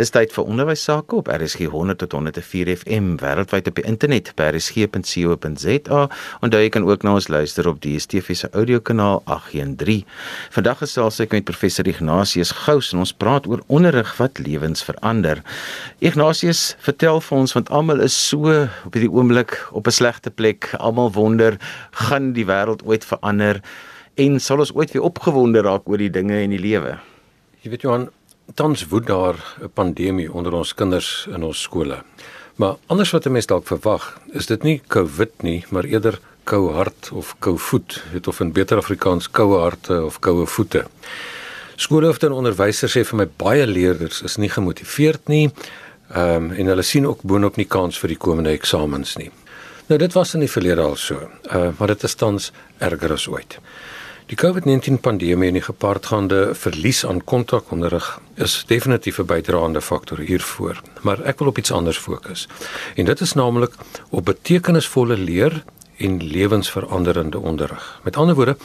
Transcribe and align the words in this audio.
Dis 0.00 0.08
tyd 0.08 0.30
vir 0.32 0.46
onderwys 0.48 0.80
sake 0.86 1.18
op 1.20 1.26
RSG 1.28 1.66
100 1.68 1.98
tot 2.00 2.14
104 2.16 2.70
FM 2.78 3.08
wêreldwyd 3.20 3.66
op 3.68 3.76
die 3.76 3.82
internet 3.84 4.30
by 4.38 4.46
rsg.co.za 4.54 5.98
en 6.40 6.54
jy 6.56 6.70
kan 6.72 6.86
ook 6.88 7.02
na 7.04 7.12
ons 7.18 7.28
luister 7.28 7.68
op 7.68 7.82
die 7.84 7.98
DSTV 7.98 8.32
se 8.40 8.48
audiokanaal 8.56 9.20
813. 9.26 10.06
Vandag 10.56 10.80
gesels 10.80 11.20
ek 11.20 11.36
met 11.36 11.44
professor 11.44 11.90
Ignatius 11.92 12.54
Gous 12.62 12.94
en 12.96 13.02
ons 13.04 13.12
praat 13.12 13.44
oor 13.52 13.60
onderrig 13.68 14.14
wat 14.16 14.40
lewens 14.40 14.80
verander. 14.88 15.44
Ignatius, 16.00 16.70
vertel 16.80 17.20
vir 17.20 17.42
ons 17.42 17.52
want 17.58 17.68
almal 17.68 18.00
is 18.08 18.16
so 18.16 18.48
op 18.48 18.96
hierdie 18.96 19.12
oomblik 19.12 19.58
op 19.76 19.92
'n 19.92 19.98
slegte 20.00 20.32
plek. 20.32 20.72
Almal 20.80 21.12
wonder, 21.12 21.60
gaan 22.08 22.32
die 22.32 22.48
wêreld 22.48 22.80
ooit 22.88 23.04
verander 23.04 23.60
en 24.16 24.40
sal 24.40 24.64
ons 24.64 24.72
ooit 24.72 24.90
weer 24.96 25.04
opgewonde 25.04 25.60
raak 25.60 25.84
oor 25.84 25.98
die 25.98 26.10
dinge 26.10 26.40
in 26.40 26.56
die 26.56 26.64
lewe? 26.64 26.96
Jy 27.60 27.70
weet 27.70 27.82
Johan, 27.82 28.08
tans 28.54 28.86
woed 28.88 29.06
daar 29.06 29.36
'n 29.62 29.70
pandemie 29.74 30.32
onder 30.32 30.52
ons 30.52 30.74
kinders 30.74 31.26
in 31.30 31.42
ons 31.42 31.60
skole. 31.60 32.02
Maar 32.56 32.76
anders 32.86 33.10
wat 33.10 33.26
'n 33.26 33.32
mens 33.32 33.46
dalk 33.46 33.66
verwag, 33.66 34.20
is 34.32 34.46
dit 34.46 34.62
nie 34.62 34.82
COVID 34.86 35.42
nie, 35.42 35.64
maar 35.68 35.84
eerder 35.84 36.20
koue 36.44 36.72
hart 36.72 37.10
of 37.12 37.34
koue 37.38 37.58
voet, 37.58 38.02
het 38.12 38.26
of 38.26 38.40
in 38.40 38.52
beter 38.52 38.76
Afrikaans 38.76 39.30
koue 39.30 39.58
harte 39.58 40.04
of 40.04 40.18
koue 40.18 40.46
voete. 40.46 40.84
Skoolhoofde 41.76 42.26
en 42.26 42.32
onderwysers 42.32 42.96
sê 42.96 43.04
vir 43.04 43.16
my 43.16 43.28
baie 43.36 43.66
leerders 43.66 44.22
is 44.22 44.36
nie 44.36 44.50
gemotiveerd 44.50 45.28
nie. 45.28 45.50
Ehm 46.14 46.34
um, 46.34 46.50
en 46.52 46.66
hulle 46.66 46.82
sien 46.82 47.06
ook 47.06 47.22
boonop 47.22 47.56
nie 47.56 47.66
kans 47.66 47.98
vir 47.98 48.08
die 48.08 48.18
komende 48.20 48.50
eksamens 48.50 49.16
nie. 49.16 49.30
Nou 49.88 49.98
dit 49.98 50.12
was 50.12 50.34
in 50.34 50.40
die 50.40 50.50
verlede 50.50 50.82
al 50.82 50.96
so, 50.96 51.30
uh, 51.54 51.68
maar 51.78 51.88
dit 51.88 52.02
is 52.02 52.14
tans 52.14 52.52
erger 52.78 53.12
as 53.12 53.26
ooit. 53.28 53.58
Die 54.32 54.40
COVID-19 54.40 54.96
pandemie 55.04 55.50
en 55.50 55.58
die 55.58 55.60
gepaardgaande 55.60 56.54
verlies 56.56 57.02
aan 57.04 57.18
kontakonderrig 57.28 58.06
is 58.40 58.54
definitief 58.66 59.18
'n 59.20 59.26
bydraende 59.28 59.80
faktor 59.80 60.18
hiervoor, 60.18 60.80
maar 61.02 61.20
ek 61.20 61.38
wil 61.38 61.48
op 61.48 61.58
iets 61.58 61.72
anders 61.72 61.98
fokus. 61.98 62.48
En 62.96 63.04
dit 63.04 63.20
is 63.20 63.32
naamlik 63.32 63.74
op 64.10 64.24
betekenisvolle 64.24 65.16
leer 65.16 65.64
en 65.96 66.22
lewensveranderende 66.22 67.38
onderrig. 67.38 68.00
Met 68.04 68.16
ander 68.16 68.34
woorde, 68.34 68.56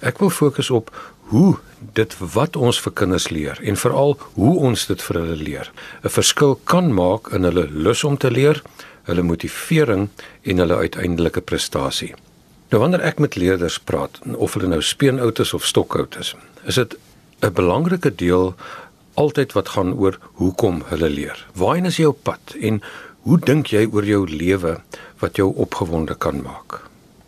ek 0.00 0.18
wil 0.18 0.30
fokus 0.30 0.70
op 0.70 1.14
hoe 1.20 1.56
dit 1.92 2.16
wat 2.18 2.56
ons 2.56 2.80
vir 2.80 2.92
kinders 2.92 3.28
leer 3.28 3.58
en 3.62 3.76
veral 3.76 4.18
hoe 4.32 4.58
ons 4.58 4.86
dit 4.86 5.02
vir 5.02 5.20
hulle 5.20 5.36
leer 5.36 5.72
'n 6.02 6.08
verskil 6.08 6.60
kan 6.64 6.94
maak 6.94 7.32
in 7.32 7.42
hulle 7.42 7.68
lus 7.70 8.04
om 8.04 8.16
te 8.16 8.30
leer, 8.30 8.62
hulle 9.02 9.22
motivering 9.22 10.08
en 10.42 10.58
hulle 10.58 10.76
uiteindelike 10.76 11.40
prestasie. 11.40 12.14
Nou 12.74 12.82
wanneer 12.82 13.04
ek 13.06 13.20
met 13.22 13.36
leerders 13.38 13.76
praat, 13.86 14.16
of 14.34 14.56
hulle 14.58 14.66
nou 14.66 14.80
speenoud 14.82 15.38
is 15.38 15.52
of 15.54 15.62
stokoud 15.62 16.16
is, 16.18 16.32
is 16.66 16.74
dit 16.74 16.96
'n 17.46 17.52
belangrike 17.54 18.10
deel 18.14 18.56
altyd 19.14 19.52
wat 19.52 19.68
gaan 19.68 19.92
oor 19.94 20.18
hoekom 20.42 20.82
hulle 20.86 21.08
leer. 21.08 21.46
Waarheen 21.54 21.86
is 21.86 21.96
jou 22.02 22.10
pad 22.12 22.56
en 22.60 22.82
hoe 23.22 23.38
dink 23.38 23.66
jy 23.66 23.86
oor 23.86 24.04
jou 24.04 24.26
lewe 24.26 24.80
wat 25.18 25.36
jou 25.36 25.54
opgewonde 25.54 26.14
kan 26.14 26.42
maak? 26.42 26.80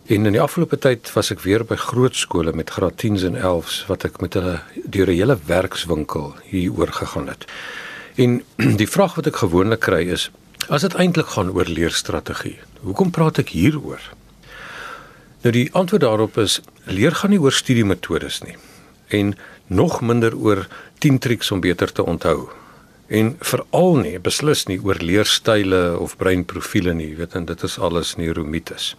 En 0.07 0.25
in 0.25 0.31
die 0.31 0.41
afgelope 0.41 0.77
tyd 0.77 1.13
was 1.13 1.31
ek 1.31 1.39
weer 1.39 1.63
by 1.63 1.75
groot 1.75 2.15
skole 2.15 2.51
met 2.51 2.69
graad 2.69 2.99
10s 2.99 3.23
en 3.23 3.35
11s 3.35 3.85
wat 3.87 4.03
ek 4.03 4.21
met 4.21 4.33
hulle 4.33 4.59
deur 4.83 5.07
'n 5.07 5.15
hele 5.15 5.39
werkswinkel 5.45 6.35
hier 6.43 6.71
oor 6.71 6.91
gegaan 6.91 7.27
het. 7.27 7.45
En 8.15 8.43
die 8.83 8.91
vraag 8.95 9.15
wat 9.15 9.27
ek 9.27 9.35
gewoonlik 9.35 9.79
kry 9.79 10.11
is: 10.11 10.29
As 10.69 10.81
dit 10.81 10.93
eintlik 10.93 11.27
gaan 11.27 11.49
oor 11.49 11.65
leerstrategie, 11.65 12.59
hoekom 12.83 13.11
praat 13.11 13.37
ek 13.39 13.49
hieroor? 13.49 14.01
Nou 15.41 15.53
die 15.53 15.69
antwoord 15.73 16.01
daarop 16.01 16.37
is 16.37 16.61
leer 16.83 17.15
gaan 17.15 17.29
nie 17.29 17.41
oor 17.41 17.53
studiemetodes 17.53 18.41
nie 18.41 18.55
en 19.07 19.35
nog 19.67 20.01
minder 20.01 20.35
oor 20.35 20.67
10 20.99 21.19
triks 21.19 21.51
om 21.51 21.59
beter 21.59 21.91
te 21.91 22.03
onthou. 22.03 22.49
En 23.07 23.35
veral 23.39 23.95
nie 24.01 24.19
beslis 24.19 24.65
nie 24.67 24.79
oor 24.83 24.99
leerstyle 24.99 25.99
of 25.99 26.17
breinprofiele 26.19 26.93
nie, 26.93 27.13
weet 27.15 27.37
en 27.39 27.45
dit 27.47 27.63
is 27.63 27.77
alles 27.79 28.15
neuromites. 28.19 28.95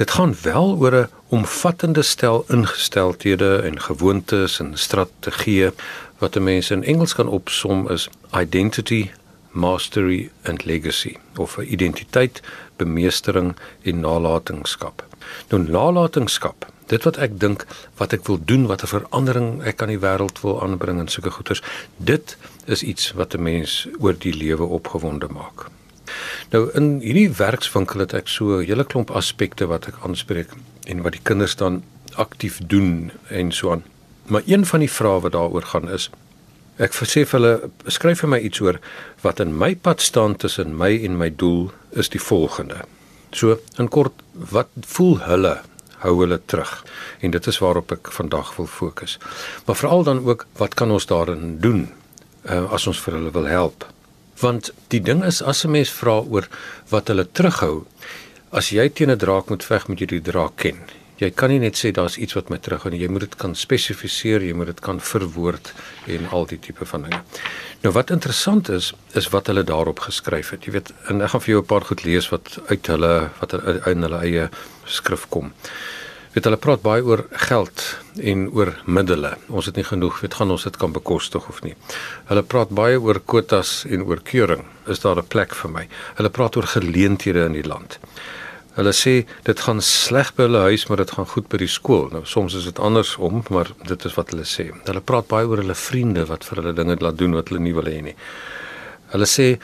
Dit 0.00 0.10
gaan 0.10 0.32
wel 0.42 0.76
oor 0.80 0.94
'n 0.96 1.08
omvattende 1.28 2.02
stel 2.02 2.44
ingesteldhede 2.48 3.60
en 3.64 3.80
gewoontes 3.80 4.60
en 4.60 4.72
strategieë 4.78 5.72
wat 6.18 6.36
'n 6.36 6.42
mens 6.42 6.70
in 6.70 6.84
Engels 6.84 7.14
kan 7.14 7.28
opsom 7.28 7.90
is 7.90 8.08
identity, 8.32 9.10
mastery 9.56 10.30
and 10.44 10.64
legacy 10.68 11.16
of 11.36 11.56
identiteit, 11.58 12.42
bemeestering 12.76 13.54
en 13.82 14.00
nalatenskap. 14.04 15.04
Nou 15.50 15.62
nalatenskap, 15.64 16.68
dit 16.92 17.02
wat 17.08 17.18
ek 17.22 17.38
dink 17.40 17.64
wat 17.98 18.14
ek 18.14 18.26
wil 18.28 18.38
doen, 18.38 18.66
wat 18.70 18.84
'n 18.84 18.92
verandering 18.92 19.48
ek 19.64 19.82
aan 19.82 19.94
die 19.94 20.04
wêreld 20.04 20.40
wil 20.42 20.62
aanbring 20.62 21.00
en 21.00 21.08
sulke 21.08 21.30
goeters, 21.30 21.62
dit 21.96 22.36
is 22.66 22.82
iets 22.82 23.12
wat 23.12 23.34
'n 23.34 23.42
mens 23.42 23.88
oor 23.98 24.14
die 24.18 24.34
lewe 24.34 24.64
opgewonde 24.64 25.28
maak. 25.28 25.66
Nou 26.50 26.70
in 26.74 27.00
hierdie 27.00 27.30
werkswinkel 27.30 28.00
het 28.00 28.14
ek 28.14 28.28
so 28.28 28.60
'n 28.60 28.66
hele 28.66 28.84
klomp 28.84 29.10
aspekte 29.10 29.66
wat 29.66 29.86
ek 29.86 29.98
aanspreek 30.02 30.50
en 30.86 31.02
wat 31.02 31.12
die 31.12 31.24
kinders 31.24 31.56
dan 31.56 31.82
aktief 32.14 32.60
doen 32.66 33.10
en 33.28 33.52
so 33.52 33.70
aan. 33.72 33.84
Maar 34.26 34.42
een 34.46 34.66
van 34.66 34.80
die 34.80 34.90
vrae 34.90 35.20
wat 35.20 35.32
daaroor 35.32 35.62
gaan 35.62 35.90
is 35.90 36.10
ek 36.78 36.92
sê 36.92 37.24
vir 37.24 37.38
hulle 37.38 37.92
skryf 37.92 38.20
vir 38.24 38.30
my 38.34 38.40
iets 38.44 38.60
oor 38.60 38.78
wat 39.22 39.40
in 39.40 39.54
my 39.56 39.74
pad 39.74 40.00
staan 40.04 40.36
tussen 40.36 40.76
my 40.76 40.92
en 41.06 41.16
my 41.16 41.30
doel 41.30 41.70
is 41.92 42.10
die 42.12 42.20
volgende. 42.20 42.82
So 43.32 43.58
in 43.78 43.88
kort, 43.88 44.12
wat 44.32 44.68
voel 44.86 45.18
hulle? 45.24 45.56
Hou 46.04 46.12
hulle 46.20 46.38
terug. 46.46 46.84
En 47.24 47.32
dit 47.32 47.46
is 47.46 47.58
waarop 47.58 47.92
ek 47.96 48.12
vandag 48.12 48.52
wil 48.56 48.68
fokus. 48.68 49.16
Maar 49.66 49.76
veral 49.80 50.04
dan 50.04 50.22
ook 50.24 50.46
wat 50.60 50.76
kan 50.76 50.92
ons 50.92 51.08
daarin 51.08 51.56
doen 51.60 51.86
uh, 52.44 52.72
as 52.72 52.86
ons 52.86 53.00
vir 53.00 53.16
hulle 53.16 53.32
wil 53.32 53.48
help? 53.50 53.88
Want 54.40 54.70
die 54.92 55.00
ding 55.00 55.24
is 55.24 55.40
as 55.42 55.64
'n 55.64 55.72
mens 55.72 55.90
vra 55.90 56.20
oor 56.20 56.48
wat 56.92 57.08
hulle 57.08 57.24
terughou, 57.24 57.86
as 58.52 58.68
jy 58.70 58.88
teen 58.88 59.10
'n 59.10 59.18
draak 59.18 59.48
moet 59.48 59.64
veg, 59.64 59.88
moet 59.88 60.00
jy 60.00 60.06
die 60.06 60.20
draak 60.20 60.56
ken. 60.56 60.78
Jy 61.16 61.30
kan 61.32 61.48
nie 61.48 61.60
net 61.62 61.78
sê 61.80 61.94
daar's 61.96 62.18
iets 62.20 62.36
wat 62.36 62.50
my 62.52 62.58
terughou 62.60 62.90
nie. 62.92 63.00
Jy 63.00 63.08
moet 63.08 63.24
dit 63.24 63.36
kan 63.40 63.54
spesifiseer, 63.56 64.42
jy 64.44 64.52
moet 64.52 64.68
dit 64.74 64.80
kan 64.84 64.98
verwoord 65.00 65.72
en 66.12 66.26
al 66.36 66.44
die 66.50 66.58
tipe 66.60 66.84
van 66.84 67.06
dinge. 67.06 67.22
Nou 67.84 67.92
wat 67.96 68.12
interessant 68.12 68.68
is, 68.68 68.90
is 69.16 69.30
wat 69.32 69.48
hulle 69.48 69.64
daarop 69.64 70.04
geskryf 70.04 70.52
het. 70.52 70.68
Jy 70.68 70.74
weet, 70.76 70.92
en 71.08 71.24
ek 71.24 71.32
gaan 71.32 71.44
vir 71.46 71.54
jou 71.54 71.62
'n 71.62 71.70
paar 71.72 71.88
goed 71.88 72.04
lees 72.04 72.28
wat 72.28 72.58
uit 72.68 72.86
hulle 72.86 73.30
wat 73.40 73.52
in 73.86 74.02
hulle 74.02 74.20
eie 74.20 74.50
skrif 74.84 75.28
kom. 75.28 75.52
Weet 76.36 76.44
hulle 76.44 76.60
praat 76.60 76.82
baie 76.82 77.02
oor 77.02 77.24
geld 77.48 77.82
en 78.20 78.50
oor 78.52 78.74
middele. 78.84 79.38
Ons 79.48 79.66
het 79.66 79.76
nie 79.76 79.84
genoeg, 79.84 80.20
weet 80.20 80.34
gaan 80.34 80.50
ons 80.50 80.64
dit 80.68 80.76
kan 80.76 80.92
bekostig 80.92 81.48
of 81.48 81.62
nie. 81.62 81.74
Hulle 82.28 82.42
praat 82.42 82.68
baie 82.68 83.00
oor 83.00 83.20
kwotas 83.24 83.86
en 83.88 84.02
oor 84.04 84.20
keuring. 84.20 84.64
Is 84.86 85.00
daar 85.00 85.16
'n 85.16 85.26
plek 85.26 85.54
vir 85.54 85.70
my? 85.70 85.88
Hulle 86.16 86.28
praat 86.28 86.56
oor 86.56 86.66
geleenthede 86.66 87.46
in 87.46 87.52
die 87.52 87.64
land. 87.64 87.98
Hulle 88.76 88.92
sê 88.92 89.14
dit 89.46 89.60
gaan 89.64 89.80
sleg 89.80 90.34
by 90.36 90.44
hulle 90.44 90.66
huis, 90.68 90.84
maar 90.88 91.00
dit 91.00 91.12
gaan 91.16 91.28
goed 91.30 91.48
by 91.48 91.60
die 91.62 91.70
skool. 91.70 92.10
Nou 92.12 92.24
soms 92.28 92.54
is 92.58 92.66
dit 92.68 92.78
andersom, 92.78 93.40
maar 93.54 93.70
dit 93.88 94.04
is 94.04 94.16
wat 94.18 94.34
hulle 94.34 94.44
sê. 94.44 94.68
Hulle 94.84 95.00
praat 95.00 95.28
baie 95.30 95.48
oor 95.48 95.62
hulle 95.62 95.78
vriende 95.80 96.26
wat 96.28 96.44
vir 96.44 96.60
hulle 96.60 96.76
dinge 96.76 96.98
laat 97.00 97.16
doen 97.16 97.38
wat 97.38 97.48
hulle 97.48 97.64
nie 97.64 97.72
wil 97.76 97.88
hê 97.88 98.02
nie. 98.10 98.16
Hulle 99.14 99.28
sê 99.30 99.54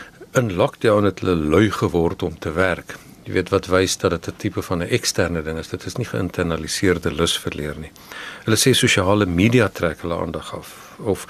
in 0.41 0.55
lockdown 0.57 1.11
het 1.11 1.21
hulle 1.21 1.37
lui 1.37 1.69
geword 1.71 2.25
om 2.25 2.39
te 2.41 2.55
werk. 2.57 2.97
Jy 3.27 3.37
weet 3.37 3.53
wat 3.53 3.69
wys 3.71 3.99
dat 4.01 4.17
dit 4.17 4.29
'n 4.29 4.37
tipe 4.39 4.63
van 4.63 4.83
'n 4.83 4.89
eksterne 4.89 5.43
ding 5.43 5.59
is. 5.59 5.69
Dit 5.69 5.87
is 5.87 5.97
nie 5.97 6.07
geïnternaliseerde 6.07 7.13
lus 7.13 7.37
verleer 7.39 7.77
nie. 7.79 7.93
Hulle 8.45 8.57
sê 8.57 8.73
sosiale 8.75 9.27
media 9.27 9.69
trek 9.69 10.01
hulle 10.01 10.17
aandag 10.17 10.55
af 10.55 10.97
of 10.99 11.27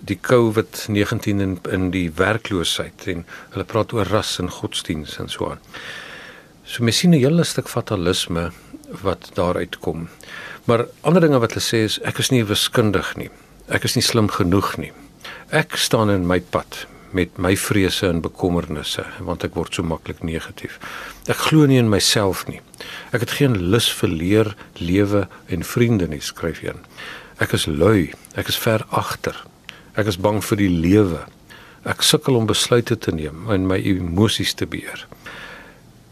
die 0.00 0.18
COVID-19 0.22 1.40
in, 1.40 1.58
in 1.70 1.90
die 1.90 2.10
werkloosheid 2.10 3.06
en 3.06 3.26
hulle 3.50 3.64
praat 3.64 3.92
oor 3.92 4.06
ras 4.06 4.38
en 4.38 4.50
godsdiens 4.50 5.18
en 5.18 5.28
so 5.28 5.50
aan. 5.50 5.60
So 6.66 6.82
mens 6.82 6.98
sien 6.98 7.14
'n 7.14 7.22
hele 7.22 7.44
stuk 7.44 7.68
fatalisme 7.68 8.50
wat 9.02 9.30
daaruit 9.34 9.78
kom. 9.78 10.08
Maar 10.64 10.86
ander 11.00 11.20
dinge 11.20 11.38
wat 11.38 11.52
hulle 11.54 11.62
sê 11.62 11.84
is 11.84 12.00
ek 12.02 12.18
is 12.18 12.30
nie 12.30 12.44
wiskundig 12.44 13.16
nie. 13.16 13.30
Ek 13.68 13.84
is 13.84 13.94
nie 13.94 14.02
slim 14.02 14.28
genoeg 14.28 14.76
nie. 14.76 14.92
Ek 15.50 15.76
staan 15.76 16.10
in 16.10 16.26
my 16.26 16.40
pad 16.40 16.86
met 17.12 17.38
my 17.38 17.56
vrese 17.56 18.08
en 18.08 18.20
bekommernisse 18.20 19.04
want 19.20 19.44
ek 19.44 19.54
word 19.54 19.74
so 19.74 19.82
maklik 19.82 20.22
negatief. 20.22 20.80
Ek 21.28 21.36
glo 21.36 21.66
nie 21.66 21.78
in 21.78 21.88
myself 21.88 22.46
nie. 22.48 22.60
Ek 23.12 23.20
het 23.20 23.30
geen 23.38 23.70
lus 23.70 23.88
vir 24.00 24.08
leer, 24.08 24.56
lewe 24.74 25.28
en 25.46 25.62
vriende 25.62 26.08
nie, 26.08 26.20
skryf 26.20 26.62
een. 26.62 26.82
Ek 27.38 27.52
is 27.52 27.66
lui, 27.66 28.12
ek 28.34 28.48
is 28.48 28.58
ver 28.58 28.84
agter. 28.90 29.38
Ek 29.94 30.06
is 30.06 30.18
bang 30.18 30.42
vir 30.44 30.56
die 30.56 30.72
lewe. 30.72 31.26
Ek 31.86 32.02
sukkel 32.02 32.34
om 32.34 32.46
besluite 32.46 32.96
te 32.98 33.12
neem 33.14 33.46
en 33.50 33.68
my 33.70 33.78
emosies 33.78 34.54
te 34.54 34.66
beheer. 34.66 35.06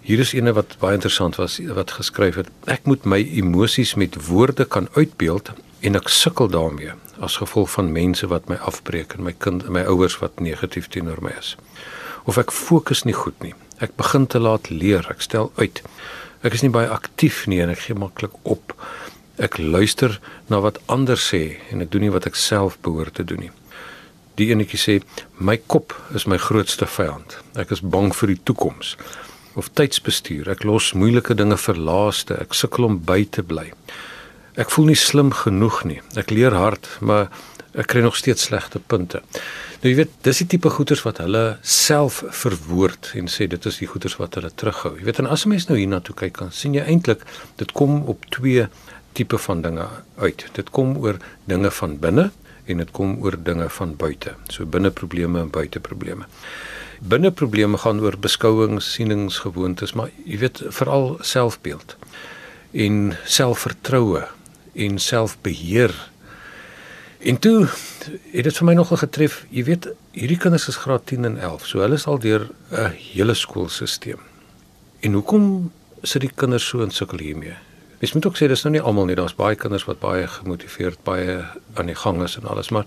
Hier 0.05 0.21
is 0.21 0.35
eene 0.37 0.53
wat 0.53 0.75
baie 0.83 0.99
interessant 0.99 1.39
was 1.41 1.55
wat 1.73 1.95
geskryf 1.97 2.37
het. 2.37 2.49
Ek 2.69 2.85
moet 2.85 3.07
my 3.09 3.23
emosies 3.25 3.95
met 3.97 4.19
woorde 4.27 4.67
kan 4.69 4.91
uitbeeld 4.93 5.49
en 5.81 5.97
ek 5.97 6.11
sukkel 6.13 6.51
daarmee 6.53 6.93
as 7.25 7.39
gevolg 7.41 7.71
van 7.73 7.89
mense 7.93 8.29
wat 8.29 8.51
my 8.53 8.59
afbreek 8.69 9.15
en 9.17 9.25
my 9.25 9.33
kind 9.33 9.65
en 9.65 9.73
my 9.73 9.87
ouers 9.89 10.19
wat 10.21 10.45
negatief 10.45 10.91
teenoor 10.93 11.25
my 11.25 11.33
is. 11.41 11.55
Of 12.29 12.37
ek 12.37 12.53
fokus 12.53 13.07
nie 13.09 13.17
goed 13.17 13.41
nie. 13.41 13.55
Ek 13.81 13.97
begin 13.97 14.29
te 14.29 14.43
laat 14.45 14.69
leer. 14.69 15.09
Ek 15.09 15.25
stel 15.25 15.49
uit. 15.57 15.81
Ek 16.45 16.53
is 16.53 16.69
nie 16.69 16.75
baie 16.77 16.93
aktief 16.93 17.47
nie 17.49 17.65
en 17.65 17.73
ek 17.73 17.87
gee 17.89 17.97
maklik 17.97 18.37
op. 18.45 18.77
Ek 19.41 19.57
luister 19.57 20.21
na 20.53 20.61
wat 20.61 20.85
ander 20.85 21.17
sê 21.17 21.63
en 21.73 21.81
ek 21.81 21.97
doen 21.97 22.11
nie 22.11 22.13
wat 22.13 22.29
ek 22.29 22.37
self 22.37 22.77
behoort 22.85 23.17
te 23.17 23.25
doen 23.25 23.47
nie. 23.49 23.55
Die 24.37 24.53
enetjie 24.53 24.85
sê 24.85 25.03
my 25.41 25.57
kop 25.65 25.97
is 26.13 26.29
my 26.29 26.37
grootste 26.37 26.85
vyand. 26.85 27.41
Ek 27.57 27.73
is 27.73 27.81
bang 27.81 28.13
vir 28.13 28.37
die 28.37 28.43
toekoms. 28.45 28.99
Of 29.55 29.71
tydsbestuur. 29.79 30.49
Ek 30.51 30.65
los 30.67 30.93
moeilike 30.99 31.35
dinge 31.39 31.57
vir 31.57 31.79
laaste. 31.79 32.39
Ek 32.43 32.55
sukkel 32.55 32.89
om 32.89 32.99
by 33.07 33.23
te 33.31 33.43
bly. 33.47 33.69
Ek 34.59 34.71
voel 34.71 34.93
nie 34.93 34.99
slim 34.99 35.33
genoeg 35.35 35.83
nie. 35.87 36.01
Ek 36.19 36.31
leer 36.31 36.55
hard, 36.55 36.89
maar 37.01 37.29
ek 37.75 37.89
kry 37.91 38.03
nog 38.05 38.17
steeds 38.19 38.47
slegte 38.49 38.79
punte. 38.79 39.23
Nou 39.83 39.91
jy 39.91 39.97
weet, 39.99 40.13
dis 40.27 40.41
die 40.43 40.47
tipe 40.55 40.71
goeters 40.71 41.03
wat 41.05 41.19
hulle 41.23 41.43
self 41.61 42.23
verwoord 42.43 43.11
en 43.19 43.27
sê 43.31 43.49
dit 43.51 43.67
is 43.71 43.81
die 43.83 43.89
goeters 43.91 44.15
wat 44.21 44.39
hulle 44.39 44.51
terughou. 44.55 44.95
Jy 44.99 45.09
weet, 45.09 45.19
en 45.23 45.31
as 45.31 45.45
'n 45.45 45.51
mens 45.51 45.67
nou 45.69 45.79
hiernatoe 45.79 46.15
kyk, 46.15 46.33
kan 46.39 46.53
sien 46.53 46.75
jy 46.75 46.85
eintlik 46.87 47.27
dit 47.57 47.73
kom 47.73 48.03
op 48.07 48.25
twee 48.31 48.69
tipe 49.13 49.39
van 49.39 49.63
dinge 49.63 49.87
uit. 50.19 50.47
Dit 50.55 50.71
kom 50.71 50.97
oor 50.97 51.19
dinge 51.47 51.71
van 51.71 51.99
binne 51.99 52.31
en 52.67 52.79
dit 52.79 52.91
kom 52.91 53.19
oor 53.23 53.37
dinge 53.37 53.69
van 53.69 53.97
buite. 53.97 54.35
So 54.49 54.67
binne 54.67 54.91
probleme 54.91 55.41
en 55.41 55.51
buite 55.51 55.81
probleme. 55.81 56.27
Binne 57.05 57.29
probleme 57.31 57.77
gaan 57.77 58.01
oor 58.01 58.17
beskouings, 58.17 58.87
sienings, 58.95 59.43
gewoontes, 59.45 59.93
maar 59.93 60.09
jy 60.25 60.39
weet 60.41 60.63
veral 60.73 61.19
selfbeeld 61.21 61.99
en 62.73 63.13
selfvertroue 63.29 64.23
en 64.87 64.97
selfbeheer. 64.99 65.93
En 67.21 67.37
toe 67.39 67.67
het 68.33 68.49
dit 68.49 68.57
vir 68.57 68.69
my 68.71 68.77
nogal 68.79 69.03
getref, 69.03 69.43
jy 69.53 69.67
weet, 69.69 69.91
hierdie 70.17 70.41
kinders 70.41 70.71
is 70.73 70.81
graad 70.81 71.05
10 71.13 71.29
en 71.29 71.37
11, 71.37 71.69
so 71.69 71.85
hulle 71.85 72.01
is 72.01 72.09
al 72.09 72.23
deur 72.25 72.49
'n 72.73 72.97
hele 72.97 73.35
skoolstelsel. 73.35 74.19
En 75.01 75.13
hoekom 75.13 75.73
sit 76.03 76.25
die 76.25 76.33
kinders 76.35 76.65
so 76.65 76.81
in 76.81 76.91
sukkel 76.91 77.19
hiermee? 77.19 77.57
Mens 78.01 78.13
moet 78.13 78.27
ook 78.27 78.37
sê 78.37 78.49
dis 78.49 78.63
nou 78.65 78.73
nie 78.73 78.81
almal 78.81 79.05
nie, 79.05 79.15
daar's 79.15 79.37
baie 79.37 79.57
kinders 79.57 79.85
wat 79.85 80.01
baie 80.01 80.27
gemotiveerd, 80.27 80.99
baie 81.05 81.45
aan 81.75 81.87
die 81.87 81.95
gang 81.95 82.23
is 82.23 82.37
en 82.37 82.45
alles, 82.45 82.69
maar 82.69 82.87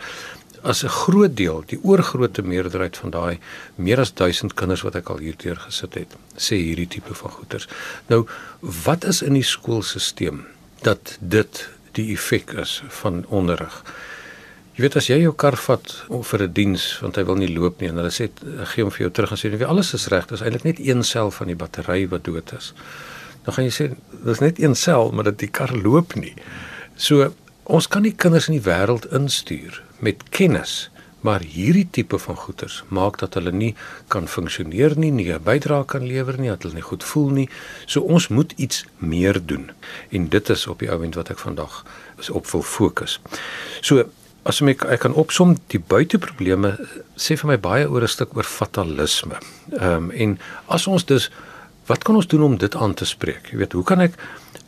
as 0.64 0.84
'n 0.84 0.90
groot 0.90 1.38
deel, 1.38 1.64
die 1.66 1.80
oorgrootste 1.84 2.42
meerderheid 2.42 2.98
van 2.98 3.10
daai 3.10 3.40
meer 3.76 4.00
as 4.00 4.14
1000 4.14 4.54
kinders 4.54 4.82
wat 4.82 4.96
ek 4.96 5.10
al 5.10 5.18
hier 5.18 5.36
deur 5.38 5.56
gesit 5.56 5.94
het, 5.94 6.16
sê 6.36 6.56
hierdie 6.56 6.88
tipe 6.88 7.14
van 7.14 7.32
goeters. 7.32 7.68
Nou, 8.08 8.28
wat 8.60 9.04
is 9.04 9.22
in 9.22 9.34
die 9.34 9.44
skoolstelsel 9.44 10.46
dat 10.82 11.18
dit 11.20 11.70
die 11.92 12.14
effek 12.14 12.52
is 12.52 12.84
van 12.88 13.26
onderrig? 13.28 13.84
Jy 14.76 14.82
weet 14.82 14.96
as 14.96 15.08
jy 15.08 15.22
jou 15.22 15.34
kar 15.34 15.56
vat 15.56 16.06
vir 16.22 16.44
'n 16.44 16.54
diens 16.54 17.00
want 17.02 17.16
hy 17.16 17.24
wil 17.24 17.36
nie 17.36 17.54
loop 17.54 17.82
nie 17.82 17.90
en 17.90 17.96
hulle 17.96 18.12
sê 18.12 18.30
gee 18.64 18.84
hom 18.84 18.92
vir 18.92 19.02
jou 19.02 19.12
terug 19.12 19.32
en 19.32 19.38
sê 19.38 19.66
alles 19.66 19.94
is 19.94 20.08
reg, 20.08 20.28
dis 20.28 20.42
eintlik 20.42 20.64
net 20.64 20.80
een 20.80 21.04
sel 21.04 21.32
van 21.32 21.48
die 21.48 21.56
battery 21.56 22.08
wat 22.08 22.24
dood 22.24 22.54
is 22.54 22.74
dan 23.48 23.56
gaan 23.56 23.68
jy 23.70 23.72
sê 23.72 23.86
dis 24.28 24.42
net 24.44 24.58
een 24.60 24.76
sel 24.76 25.14
maar 25.16 25.30
dat 25.30 25.40
die 25.40 25.48
kar 25.48 25.72
loop 25.72 26.18
nie. 26.20 26.34
So 27.00 27.32
ons 27.64 27.88
kan 27.88 28.04
nie 28.04 28.12
kinders 28.12 28.50
in 28.52 28.58
die 28.58 28.66
wêreld 28.66 29.08
instuur 29.16 29.80
met 30.00 30.24
kennis 30.30 30.90
maar 31.26 31.42
hierdie 31.42 31.88
tipe 31.92 32.18
van 32.22 32.36
goeters 32.36 32.84
maak 32.94 33.18
dat 33.20 33.34
hulle 33.34 33.52
nie 33.52 33.74
kan 34.14 34.28
funksioneer 34.28 34.98
nie, 34.98 35.12
nie 35.12 35.34
'n 35.34 35.44
bydrae 35.44 35.86
kan 35.86 36.06
lewer 36.06 36.40
nie, 36.40 36.50
dat 36.50 36.64
hulle 36.64 36.76
nie 36.76 36.90
goed 36.92 37.04
voel 37.04 37.30
nie. 37.30 37.50
So 37.86 38.02
ons 38.02 38.28
moet 38.28 38.54
iets 38.56 38.86
meer 38.98 39.46
doen. 39.46 39.72
En 40.10 40.30
dit 40.30 40.50
is 40.50 40.68
op 40.68 40.80
die 40.80 40.92
ouend 40.92 41.16
wat 41.16 41.30
ek 41.30 41.40
vandag 41.40 41.86
is 42.20 42.30
op 42.30 42.48
wil 42.52 42.62
fokus. 42.62 43.20
So 43.82 44.06
as 44.44 44.62
ek 44.62 44.86
ek 44.86 45.00
kan 45.00 45.14
opsom 45.14 45.58
die 45.68 45.80
buiteprobleme 45.80 46.78
sê 47.16 47.36
vir 47.36 47.48
my 47.48 47.58
baie 47.58 47.90
oor 47.90 48.02
'n 48.02 48.08
stuk 48.08 48.36
oor 48.36 48.44
fatalisme. 48.44 49.38
Ehm 49.72 49.94
um, 49.94 50.12
en 50.12 50.40
as 50.68 50.88
ons 50.88 51.06
dus 51.06 51.30
Wat 51.88 52.04
kan 52.04 52.16
ons 52.16 52.28
doen 52.28 52.44
om 52.44 52.58
dit 52.58 52.76
aan 52.76 52.94
te 52.94 53.06
spreek? 53.06 53.48
Jy 53.52 53.58
weet, 53.58 53.72
hoe 53.72 53.84
kan 53.84 54.04
ek 54.04 54.18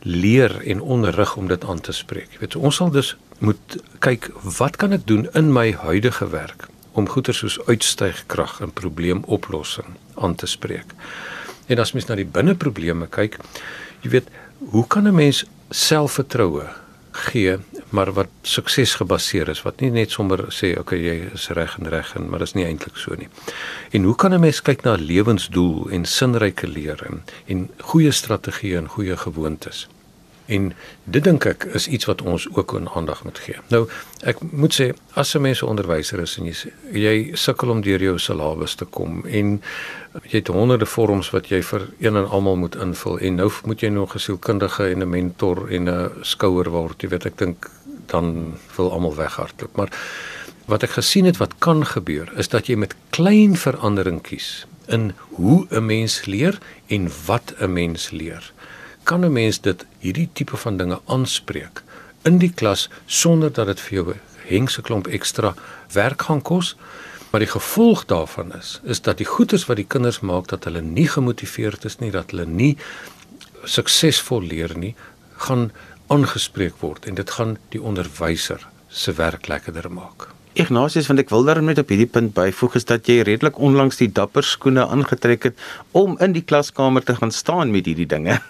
leer 0.08 0.54
en 0.64 0.80
onderrig 0.80 1.36
om 1.36 1.50
dit 1.50 1.64
aan 1.64 1.80
te 1.80 1.92
spreek? 1.92 2.32
Jy 2.32 2.40
weet, 2.40 2.56
ons 2.56 2.76
sal 2.80 2.90
dus 2.94 3.16
moet 3.40 3.76
kyk 4.04 4.28
wat 4.58 4.76
kan 4.80 4.92
ek 4.92 5.06
doen 5.08 5.26
in 5.34 5.52
my 5.52 5.72
huidige 5.72 6.28
werk 6.32 6.68
om 6.92 7.08
goeie 7.08 7.34
soos 7.36 7.58
uitstygkrag 7.68 8.58
en 8.60 8.72
probleemoplossing 8.72 9.96
aan 10.20 10.34
te 10.34 10.46
spreek. 10.46 10.92
En 11.70 11.78
as 11.78 11.92
mens 11.94 12.08
na 12.08 12.16
die 12.18 12.26
binneprobleme 12.26 13.06
kyk, 13.14 13.38
jy 14.02 14.10
weet, 14.16 14.28
hoe 14.74 14.86
kan 14.86 15.06
'n 15.06 15.14
mens 15.14 15.44
selfvertroue 15.70 16.66
gee 17.10 17.58
maar 17.90 18.12
wat 18.12 18.28
sukses 18.42 18.94
gebaseer 18.94 19.48
is 19.48 19.62
wat 19.62 19.80
nie 19.80 19.90
net 19.90 20.10
sommer 20.10 20.44
sê 20.54 20.76
okay 20.78 20.98
jy 20.98 21.16
is 21.34 21.48
reg 21.58 21.76
en 21.78 21.88
reg 21.90 22.14
en 22.16 22.28
maar 22.30 22.38
dit 22.38 22.48
is 22.48 22.54
nie 22.54 22.66
eintlik 22.66 22.96
so 22.96 23.14
nie. 23.18 23.28
En 23.90 24.04
hoe 24.04 24.14
kan 24.14 24.34
'n 24.34 24.40
mens 24.40 24.62
kyk 24.62 24.84
na 24.84 24.94
lewensdoel 24.94 25.90
en 25.90 26.04
sinryke 26.04 26.68
leer 26.68 27.02
en 27.46 27.68
goeie 27.78 28.12
strategieë 28.12 28.76
en 28.78 28.88
goeie 28.88 29.16
gewoontes? 29.16 29.88
En 30.50 30.72
dit 31.04 31.24
dink 31.24 31.46
ek 31.46 31.64
is 31.78 31.86
iets 31.88 32.08
wat 32.10 32.22
ons 32.26 32.48
ook 32.56 32.74
aan 32.76 32.88
aandag 32.98 33.22
moet 33.24 33.38
gee. 33.38 33.60
Nou, 33.70 33.84
ek 34.26 34.42
moet 34.50 34.74
sê 34.74 34.90
as 35.14 35.34
'n 35.34 35.42
mens 35.42 35.62
'n 35.62 35.70
onderwyser 35.70 36.20
is 36.20 36.36
en 36.38 36.44
jy 36.44 36.54
jy 36.92 37.36
sukkel 37.36 37.70
om 37.70 37.80
deur 37.80 38.02
jou 38.02 38.18
syllabus 38.18 38.74
te 38.74 38.84
kom 38.84 39.26
en 39.26 39.62
jy 40.22 40.38
het 40.38 40.48
honderde 40.48 40.86
vorms 40.86 41.30
wat 41.30 41.48
jy 41.48 41.62
vir 41.62 41.88
een 42.00 42.16
en 42.16 42.28
almal 42.28 42.56
moet 42.56 42.76
invul 42.76 43.18
en 43.18 43.34
nou 43.34 43.50
moet 43.64 43.80
jy 43.80 43.88
nog 43.88 44.14
'n 44.14 44.18
sielkundige 44.18 44.90
en 44.90 45.02
'n 45.02 45.10
mentor 45.10 45.68
en 45.70 45.88
'n 45.88 46.10
skouer 46.22 46.70
word. 46.70 47.02
Jy 47.02 47.08
weet 47.08 47.26
ek 47.26 47.38
dink 47.38 47.70
dan 48.06 48.54
wil 48.76 48.92
almal 48.92 49.14
weghardloop. 49.14 49.76
Maar 49.76 49.90
wat 50.66 50.82
ek 50.82 50.90
gesien 50.90 51.24
het 51.24 51.36
wat 51.36 51.58
kan 51.58 51.86
gebeur 51.86 52.32
is 52.38 52.48
dat 52.48 52.66
jy 52.66 52.76
met 52.76 52.94
klein 53.10 53.56
verandering 53.56 54.22
kies 54.22 54.66
in 54.86 55.12
hoe 55.38 55.66
'n 55.70 55.86
mens 55.86 56.24
leer 56.24 56.58
en 56.86 57.10
wat 57.26 57.54
'n 57.58 57.72
mens 57.72 58.10
leer 58.10 58.52
kan 59.02 59.24
'n 59.24 59.32
mens 59.32 59.60
dit 59.60 59.86
hierdie 59.98 60.28
tipe 60.32 60.56
van 60.56 60.76
dinge 60.76 61.00
aanspreek 61.06 61.82
in 62.22 62.38
die 62.38 62.52
klas 62.52 62.88
sonder 63.06 63.52
dat 63.52 63.66
dit 63.66 63.80
vir 63.80 63.94
jou 63.98 64.14
hengse 64.48 64.82
klomp 64.82 65.06
ekstra 65.06 65.54
werk 65.92 66.22
gaan 66.22 66.42
kos. 66.42 66.76
Maar 67.30 67.44
die 67.44 67.52
gevolg 67.52 68.04
daarvan 68.10 68.52
is 68.58 68.80
is 68.84 69.00
dat 69.00 69.18
die 69.18 69.26
goeders 69.26 69.66
wat 69.66 69.76
die 69.76 69.86
kinders 69.86 70.20
maak 70.20 70.48
dat 70.48 70.64
hulle 70.64 70.82
nie 70.82 71.08
gemotiveerd 71.08 71.84
is 71.84 71.98
nie, 71.98 72.10
dat 72.10 72.30
hulle 72.30 72.46
nie 72.46 72.76
suksesvol 73.64 74.42
leer 74.42 74.74
nie, 74.78 74.94
gaan 75.36 75.70
aangespreek 76.10 76.80
word 76.80 77.06
en 77.06 77.14
dit 77.14 77.30
gaan 77.30 77.56
die 77.68 77.82
onderwyser 77.82 78.66
se 78.88 79.12
werk 79.12 79.46
lekkerder 79.46 79.90
maak. 79.92 80.28
Ignatius, 80.58 81.06
want 81.06 81.22
ek 81.22 81.30
wil 81.30 81.44
daarom 81.46 81.68
net 81.70 81.78
op 81.78 81.92
hierdie 81.92 82.08
punt 82.10 82.32
byvoeg 82.34 82.74
is 82.80 82.86
dat 82.88 83.06
jy 83.06 83.20
redelik 83.26 83.58
onlangs 83.62 84.00
die 84.00 84.10
dapper 84.10 84.46
skoene 84.46 84.82
aangetrek 84.86 85.50
het 85.50 85.66
om 85.94 86.16
in 86.18 86.34
die 86.34 86.42
klaskamer 86.42 87.04
te 87.06 87.14
gaan 87.14 87.30
staan 87.30 87.70
met 87.70 87.86
hierdie 87.86 88.08
dinge. 88.10 88.40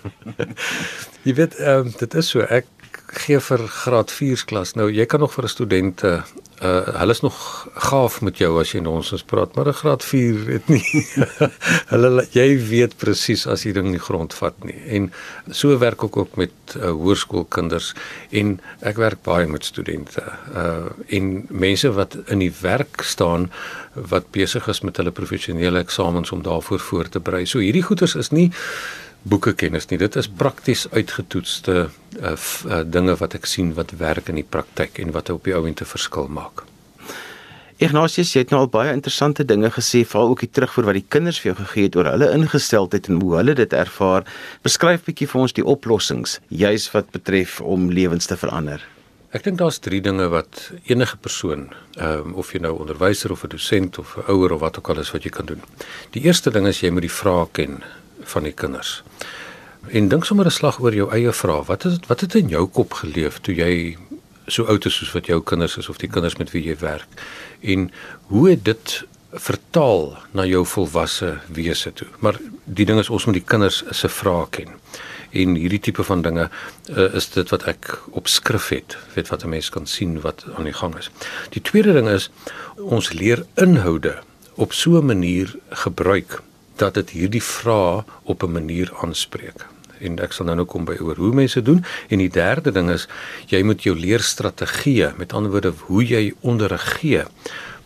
jy 1.26 1.34
weet, 1.36 1.58
ehm 1.60 1.90
um, 1.90 1.94
dit 2.00 2.16
is 2.22 2.32
so 2.32 2.46
ek 2.48 2.68
gee 3.12 3.40
vir 3.40 3.66
graad 3.68 4.10
4 4.12 4.44
klas. 4.46 4.74
Nou 4.78 4.90
jy 4.90 5.06
kan 5.06 5.20
nog 5.20 5.34
vir 5.34 5.44
'n 5.44 5.48
student 5.48 6.04
uh 6.04 6.22
hulle 6.60 7.10
is 7.10 7.20
nog 7.20 7.68
gaaf 7.74 8.20
met 8.20 8.36
jou 8.36 8.60
as 8.60 8.72
jy 8.74 8.82
ons 8.84 9.12
ons 9.12 9.22
praat, 9.24 9.54
maar 9.56 9.68
'n 9.68 9.72
graad 9.72 10.04
4 10.04 10.46
het 10.46 10.68
nie. 10.68 11.06
hulle 11.92 12.26
jy 12.32 12.58
weet 12.68 12.96
presies 12.96 13.46
as 13.46 13.64
jy 13.64 13.72
ding 13.72 13.86
in 13.86 13.96
die 13.96 14.06
grond 14.08 14.34
vat 14.34 14.64
nie. 14.64 14.76
En 14.86 15.12
so 15.50 15.78
werk 15.78 16.02
ek 16.04 16.16
ook 16.16 16.36
met 16.36 16.52
uh, 16.76 16.90
hoërskoolkinders 16.90 17.94
en 18.30 18.60
ek 18.80 18.96
werk 18.96 19.22
baie 19.22 19.46
met 19.46 19.64
studente. 19.64 20.22
Uh 20.54 20.92
en 21.08 21.46
mense 21.48 21.92
wat 21.92 22.16
in 22.28 22.38
die 22.38 22.52
werk 22.60 23.02
staan 23.02 23.50
wat 23.94 24.30
besig 24.30 24.68
is 24.68 24.80
met 24.80 24.96
hulle 24.96 25.10
professionele 25.10 25.78
eksamens 25.78 26.32
om 26.32 26.42
daarvoor 26.42 26.78
voor 26.78 27.08
te 27.08 27.20
berei. 27.20 27.46
So 27.46 27.58
hierdie 27.58 27.82
goeters 27.82 28.14
is 28.14 28.30
nie 28.30 28.52
boeke 29.22 29.52
kennis 29.52 29.88
nie. 29.90 29.98
Dit 30.00 30.16
is 30.16 30.28
prakties 30.28 30.86
uitgetoetste 30.92 31.76
uh, 31.86 32.32
uh, 32.32 32.82
dinge 32.86 33.16
wat 33.20 33.36
ek 33.36 33.46
sien 33.46 33.74
wat 33.76 33.96
werk 34.00 34.28
in 34.32 34.40
die 34.40 34.46
praktyk 34.46 34.98
en 35.02 35.12
wat 35.16 35.30
op 35.30 35.44
die 35.44 35.56
ouente 35.56 35.84
verskil 35.84 36.28
maak. 36.32 36.64
Ignatius, 37.80 38.34
jy 38.34 38.42
het 38.42 38.50
nou 38.52 38.58
al 38.60 38.68
baie 38.68 38.92
interessante 38.92 39.44
dinge 39.48 39.70
gesê, 39.72 40.02
veral 40.04 40.34
ook 40.34 40.42
die 40.44 40.50
terugvoer 40.52 40.90
wat 40.90 40.98
die 40.98 41.06
kinders 41.08 41.38
vir 41.40 41.54
jou 41.54 41.58
gegee 41.62 41.88
het 41.88 41.96
oor 41.96 42.10
hulle 42.10 42.28
ingesteldheid 42.36 43.08
en 43.08 43.22
hoe 43.22 43.38
hulle 43.38 43.54
dit 43.56 43.72
ervaar. 43.72 44.26
Beskryf 44.66 45.06
bietjie 45.06 45.28
vir 45.30 45.40
ons 45.40 45.56
die 45.56 45.64
oplossings, 45.64 46.38
juis 46.52 46.90
wat 46.92 47.08
betref 47.16 47.56
om 47.64 47.88
lewens 47.88 48.28
te 48.28 48.36
verander. 48.36 48.84
Ek 49.32 49.46
dink 49.46 49.56
daar's 49.62 49.78
drie 49.80 50.02
dinge 50.04 50.26
wat 50.28 50.66
enige 50.90 51.16
persoon, 51.16 51.70
ehm 51.96 52.34
um, 52.34 52.36
of 52.42 52.52
jy 52.52 52.60
nou 52.60 52.74
onderwyser 52.82 53.32
of 53.32 53.44
'n 53.44 53.52
dosent 53.56 53.98
of 53.98 54.16
'n 54.18 54.28
ouer 54.28 54.52
of 54.52 54.60
wat 54.60 54.76
ook 54.76 54.88
al 54.90 55.00
is 55.00 55.12
wat 55.14 55.24
jy 55.24 55.30
kan 55.30 55.46
doen. 55.46 55.62
Die 56.12 56.24
eerste 56.26 56.50
ding 56.50 56.66
is 56.66 56.80
jy 56.82 56.90
moet 56.90 57.08
die 57.08 57.16
vrae 57.22 57.46
ken 57.52 57.80
van 58.22 58.42
die 58.42 58.52
kinders. 58.52 59.02
En 59.88 60.08
dink 60.08 60.24
sommer 60.24 60.46
'n 60.46 60.50
slag 60.50 60.80
oor 60.80 60.94
jou 60.94 61.10
eie 61.10 61.32
vrae. 61.32 61.64
Wat 61.64 61.82
het 61.82 62.06
wat 62.06 62.20
het 62.20 62.34
in 62.34 62.48
jou 62.48 62.66
kop 62.66 62.92
geleef 62.92 63.38
toe 63.40 63.54
jy 63.54 63.96
so 64.46 64.64
oud 64.64 64.86
is 64.86 64.94
soos 64.94 65.12
wat 65.12 65.26
jou 65.26 65.42
kinders 65.42 65.76
is 65.76 65.88
of 65.88 65.96
die 65.96 66.08
kinders 66.08 66.36
met 66.36 66.50
wie 66.50 66.62
jy 66.62 66.76
werk? 66.78 67.08
En 67.60 67.90
hoe 68.26 68.50
het 68.50 68.64
dit 68.64 69.04
vertaal 69.32 70.18
na 70.32 70.44
jou 70.44 70.66
volwasse 70.66 71.38
wese 71.46 71.92
toe? 71.92 72.06
Maar 72.18 72.38
die 72.64 72.84
ding 72.84 72.98
is 72.98 73.10
ons 73.10 73.24
moet 73.24 73.34
die 73.34 73.44
kinders 73.46 73.82
se 73.90 74.08
vrae 74.08 74.46
ken. 74.50 74.68
En 75.30 75.54
hierdie 75.54 75.80
tipe 75.80 76.04
van 76.04 76.22
dinge 76.22 76.50
uh, 76.90 77.14
is 77.14 77.30
dit 77.30 77.48
wat 77.50 77.62
ek 77.62 78.02
op 78.10 78.28
skrif 78.28 78.68
het, 78.68 78.96
weet 79.14 79.28
wat 79.28 79.44
'n 79.44 79.48
mens 79.48 79.68
kan 79.68 79.86
sien 79.86 80.20
wat 80.20 80.44
aan 80.56 80.64
die 80.64 80.72
gang 80.72 80.96
is. 80.96 81.10
Die 81.50 81.62
tweede 81.62 81.92
ding 81.92 82.08
is 82.08 82.30
ons 82.76 83.12
leer 83.12 83.46
inhoude 83.54 84.18
op 84.54 84.72
so 84.72 84.98
'n 84.98 85.06
manier 85.06 85.54
gebruik 85.70 86.42
dat 86.80 86.96
dit 86.96 87.12
hierdie 87.16 87.42
vrae 87.44 88.04
op 88.24 88.42
'n 88.42 88.52
manier 88.52 88.92
aanspreek. 89.02 89.66
En 90.00 90.18
ek 90.18 90.32
sal 90.32 90.46
nou 90.46 90.56
nou 90.56 90.66
kom 90.66 90.84
by 90.84 90.96
oor 91.00 91.16
hoe 91.16 91.34
mense 91.34 91.62
doen 91.62 91.84
en 92.08 92.18
die 92.18 92.32
derde 92.32 92.72
ding 92.72 92.90
is 92.90 93.08
jy 93.46 93.62
moet 93.62 93.82
jou 93.82 93.96
leerstrategieë, 93.96 95.12
met 95.16 95.32
ander 95.32 95.50
woorde 95.50 95.72
hoe 95.86 96.04
jy 96.04 96.32
onderrig 96.40 97.00
gee, 97.00 97.22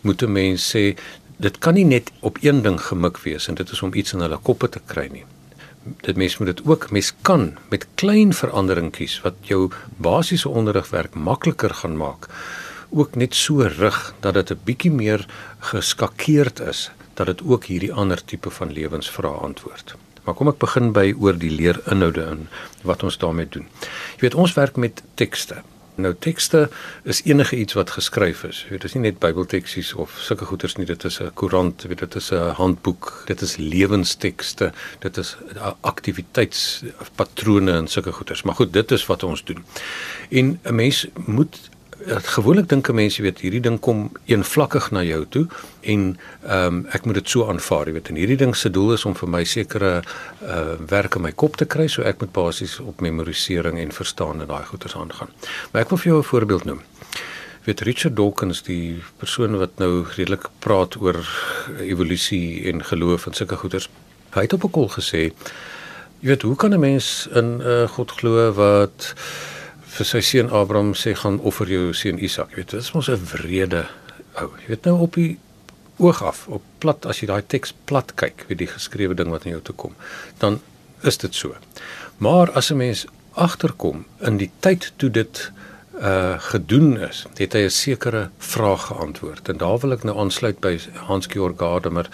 moet 0.01 0.23
'n 0.23 0.31
mens 0.31 0.75
sê 0.75 0.95
dit 1.37 1.57
kan 1.57 1.73
nie 1.73 1.85
net 1.85 2.11
op 2.19 2.37
een 2.41 2.61
ding 2.61 2.79
gemik 2.81 3.17
wees 3.17 3.47
en 3.47 3.55
dit 3.55 3.69
is 3.69 3.81
om 3.81 3.93
iets 3.93 4.13
in 4.13 4.19
hulle 4.19 4.37
koppe 4.37 4.69
te 4.69 4.79
kry 4.85 5.07
nie. 5.11 5.25
Dit 6.01 6.15
mens 6.15 6.37
moet 6.37 6.47
dit 6.47 6.65
ook 6.65 6.91
mens 6.91 7.13
kan 7.21 7.57
met 7.69 7.87
klein 7.95 8.33
veranderingkies 8.33 9.21
wat 9.21 9.35
jou 9.41 9.71
basiese 9.97 10.49
onderrigwerk 10.49 11.13
makliker 11.13 11.73
gaan 11.73 11.97
maak 11.97 12.27
ook 12.89 13.15
net 13.15 13.35
so 13.35 13.61
rig 13.61 14.13
dat 14.19 14.33
dit 14.33 14.51
'n 14.51 14.59
bietjie 14.63 14.91
meer 14.91 15.25
geskakeerd 15.59 16.59
is 16.59 16.91
dat 17.15 17.25
dit 17.31 17.41
ook 17.43 17.65
hierdie 17.71 17.93
ander 17.93 18.23
tipe 18.25 18.49
van 18.49 18.71
lewensvrae 18.71 19.39
antwoord. 19.49 19.95
Maar 20.25 20.33
kom 20.33 20.49
ek 20.49 20.57
begin 20.61 20.91
by 20.95 21.13
oor 21.21 21.37
die 21.37 21.53
leerinhoude 21.53 22.25
in 22.33 22.47
wat 22.81 23.03
ons 23.05 23.17
daarmee 23.21 23.49
doen. 23.49 23.67
Jy 24.17 24.27
weet 24.27 24.35
ons 24.41 24.53
werk 24.57 24.75
met 24.81 25.03
tekste. 25.21 25.61
Nou 25.95 26.11
tekste 26.19 26.65
is 27.07 27.21
enige 27.23 27.55
iets 27.55 27.73
wat 27.77 27.93
geskryf 27.95 28.43
is. 28.43 28.63
Jy 28.65 28.73
weet 28.73 28.81
dit 28.83 28.89
is 28.89 28.95
nie 28.97 29.03
net 29.05 29.19
Bybelteksies 29.23 29.93
of 30.01 30.17
sulke 30.19 30.47
goeters 30.49 30.75
nie, 30.75 30.87
dit 30.89 31.03
is 31.07 31.21
'n 31.21 31.31
koerant, 31.33 31.85
weet 31.87 31.99
dit 31.99 32.15
is 32.15 32.31
'n 32.31 32.51
handboek, 32.57 33.23
dit 33.27 33.41
is 33.41 33.55
lewenstekste, 33.57 34.73
dit 34.99 35.17
is 35.17 35.37
aktiwiteitspatrone 35.81 37.71
en 37.71 37.87
sulke 37.87 38.11
goeters. 38.11 38.43
Maar 38.43 38.55
goed, 38.55 38.73
dit 38.73 38.91
is 38.91 39.05
wat 39.05 39.23
ons 39.23 39.43
doen. 39.43 39.63
En 40.29 40.59
'n 40.63 40.75
mens 40.75 41.07
moet 41.25 41.69
gewoonlik 42.07 42.69
dink 42.69 42.89
'n 42.89 42.95
mens 42.95 43.17
jy 43.17 43.23
weet 43.23 43.39
hierdie 43.39 43.61
ding 43.61 43.79
kom 43.79 44.11
eenvlakkig 44.25 44.91
na 44.91 45.03
jou 45.03 45.25
toe 45.29 45.47
en 45.81 46.17
ehm 46.43 46.67
um, 46.67 46.85
ek 46.91 47.05
moet 47.05 47.15
dit 47.15 47.29
so 47.29 47.47
aanvaar 47.49 47.87
jy 47.87 47.93
weet 47.93 48.09
en 48.09 48.15
hierdie 48.15 48.37
ding 48.37 48.55
se 48.55 48.69
doel 48.69 48.93
is 48.93 49.05
om 49.05 49.15
vir 49.15 49.29
my 49.29 49.43
sekere 49.43 50.03
uh 50.41 50.75
werk 50.89 51.15
in 51.15 51.21
my 51.21 51.31
kop 51.31 51.57
te 51.57 51.65
kry 51.65 51.87
so 51.87 52.01
ek 52.01 52.19
moet 52.19 52.31
basies 52.31 52.79
op 52.79 53.01
memorisering 53.01 53.79
en 53.79 53.91
verstaan 53.91 54.41
en 54.41 54.47
daai 54.47 54.65
goeters 54.65 54.95
aangaan. 54.95 55.29
Maar 55.71 55.81
ek 55.81 55.89
wil 55.89 55.97
vir 55.97 56.11
jou 56.11 56.19
'n 56.19 56.23
voorbeeld 56.23 56.65
noem. 56.65 56.81
Weet 57.65 57.81
Richard 57.81 58.15
Dawkins 58.15 58.61
die 58.61 59.01
persoon 59.17 59.57
wat 59.57 59.77
nou 59.77 60.05
redelik 60.15 60.49
praat 60.59 61.01
oor 61.01 61.17
evolusie 61.79 62.69
en 62.69 62.83
geloof 62.83 63.25
en 63.25 63.33
sulke 63.33 63.55
goeters. 63.55 63.89
Hy 64.29 64.41
het 64.41 64.53
op 64.53 64.63
'n 64.63 64.71
kol 64.71 64.89
gesê 64.89 65.33
jy 66.21 66.27
weet 66.27 66.41
hoe 66.41 66.55
kan 66.55 66.73
'n 66.73 66.79
mens 66.79 67.27
in 67.33 67.57
'n 67.57 67.61
uh, 67.61 67.87
God 67.87 68.11
glo 68.11 68.51
wat 68.53 69.15
vir 69.95 70.07
sy 70.09 70.21
seun 70.21 70.51
Abraham 70.51 70.93
sê 70.97 71.13
gaan 71.15 71.39
offer 71.39 71.69
jou 71.71 71.93
seun 71.95 72.19
Isak. 72.19 72.51
Jy 72.51 72.63
weet, 72.63 72.71
dit 72.71 72.81
is 72.81 72.91
mos 72.93 73.09
'n 73.09 73.27
wrede 73.31 73.87
ou. 74.41 74.49
Jy 74.61 74.67
weet 74.67 74.85
nou 74.85 74.99
op 74.99 75.13
die 75.13 75.37
oog 75.97 76.23
af, 76.23 76.47
op 76.47 76.63
plat 76.79 77.05
as 77.05 77.21
jy 77.21 77.27
daai 77.27 77.43
teks 77.47 77.73
plat 77.85 78.15
kyk, 78.15 78.45
weet 78.47 78.57
die 78.57 78.67
geskrewe 78.67 79.15
ding 79.15 79.29
wat 79.31 79.45
in 79.45 79.51
jou 79.51 79.61
toe 79.61 79.75
kom, 79.75 79.95
dan 80.39 80.59
is 81.03 81.17
dit 81.17 81.35
so. 81.35 81.55
Maar 82.17 82.51
as 82.51 82.71
'n 82.71 82.77
mens 82.77 83.05
agterkom 83.33 84.05
in 84.21 84.37
die 84.37 84.51
tyd 84.59 84.91
toe 84.97 85.09
dit 85.09 85.51
uh 86.01 86.35
gedoen 86.39 86.97
is, 86.99 87.25
het 87.37 87.53
hy 87.53 87.63
'n 87.65 87.69
sekere 87.69 88.29
vraag 88.37 88.85
geantwoord. 88.87 89.49
En 89.49 89.57
daar 89.57 89.79
wil 89.79 89.91
ek 89.93 90.03
nou 90.03 90.17
aansluit 90.19 90.59
by 90.59 90.79
Hans 91.07 91.27
Georg 91.27 91.57
Gadamer 91.57 92.09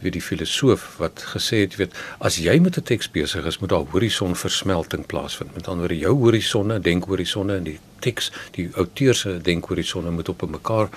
weet 0.00 0.12
die 0.12 0.22
filosoof 0.22 0.96
wat 1.00 1.24
gesê 1.32 1.62
het 1.64 1.76
weet 1.80 1.94
as 2.18 2.36
jy 2.36 2.58
met 2.60 2.76
'n 2.76 2.82
teks 2.82 3.10
besig 3.10 3.46
is 3.46 3.58
moet 3.58 3.70
daar 3.70 3.86
horisonversmelting 3.90 5.06
plaasvind. 5.06 5.54
Met 5.54 5.68
ander 5.68 5.86
woorde 5.86 5.98
jou 5.98 6.14
horisonne 6.14 6.80
denkhorisonne 6.80 7.56
en 7.56 7.64
die 7.64 7.78
teks 7.98 8.32
die 8.50 8.70
outeur 8.74 9.14
se 9.14 9.38
denkhorisonne 9.42 10.10
moet 10.10 10.28
op 10.28 10.48
mekaar 10.48 10.88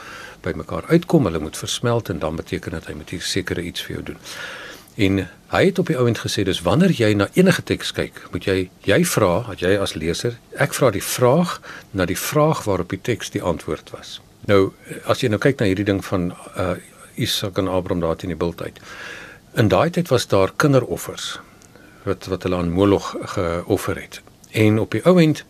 by 0.41 0.51
mekaar 0.55 0.83
uitkom. 0.87 1.25
Hulle 1.25 1.39
moet 1.39 1.57
versmelt 1.57 2.09
en 2.09 2.19
dan 2.19 2.35
beteken 2.35 2.71
dit 2.71 2.85
hy 2.85 2.93
moet 2.93 3.13
sekere 3.17 3.61
iets 3.61 3.81
vir 3.81 3.95
jou 3.95 4.03
doen. 4.03 4.17
En 4.95 5.29
hy 5.47 5.65
het 5.65 5.79
op 5.79 5.87
die 5.87 5.97
ouend 5.97 6.19
gesê 6.19 6.43
dis 6.43 6.61
wanneer 6.61 6.91
jy 6.91 7.13
na 7.13 7.29
enige 7.33 7.63
teks 7.63 7.91
kyk 7.91 8.27
moet 8.31 8.43
jy 8.43 8.69
jy 8.83 9.05
vra 9.05 9.45
dat 9.47 9.61
jy 9.63 9.77
as 9.79 9.93
leser 9.95 10.39
ek 10.57 10.73
vra 10.73 10.91
die 10.91 11.03
vraag 11.03 11.61
na 11.91 12.05
die 12.05 12.17
vraag 12.17 12.63
waarop 12.67 12.89
die 12.89 13.01
teks 13.01 13.31
die 13.31 13.41
antwoord 13.41 13.93
was. 13.95 14.19
Nou 14.47 14.73
as 15.05 15.23
jy 15.23 15.29
nou 15.29 15.39
kyk 15.39 15.59
na 15.59 15.69
hierdie 15.69 15.87
ding 15.87 16.03
van 16.05 16.33
uh 16.55 16.75
Isak 17.19 17.57
en 17.57 17.67
Abraham 17.67 18.01
daar 18.01 18.15
teen 18.15 18.33
die 18.33 18.39
bultyd. 18.39 18.79
In 19.59 19.67
daai 19.67 19.89
tyd 19.89 20.07
was 20.13 20.27
daar 20.27 20.51
kinderoffers 20.55 21.39
wat 22.07 22.25
wat 22.31 22.43
hulle 22.43 22.55
aan 22.55 22.71
Moloch 22.71 23.15
geoffer 23.35 23.99
het. 23.99 24.21
En 24.51 24.79
op 24.79 24.91
die 24.91 25.05
ou 25.05 25.17
end 25.21 25.43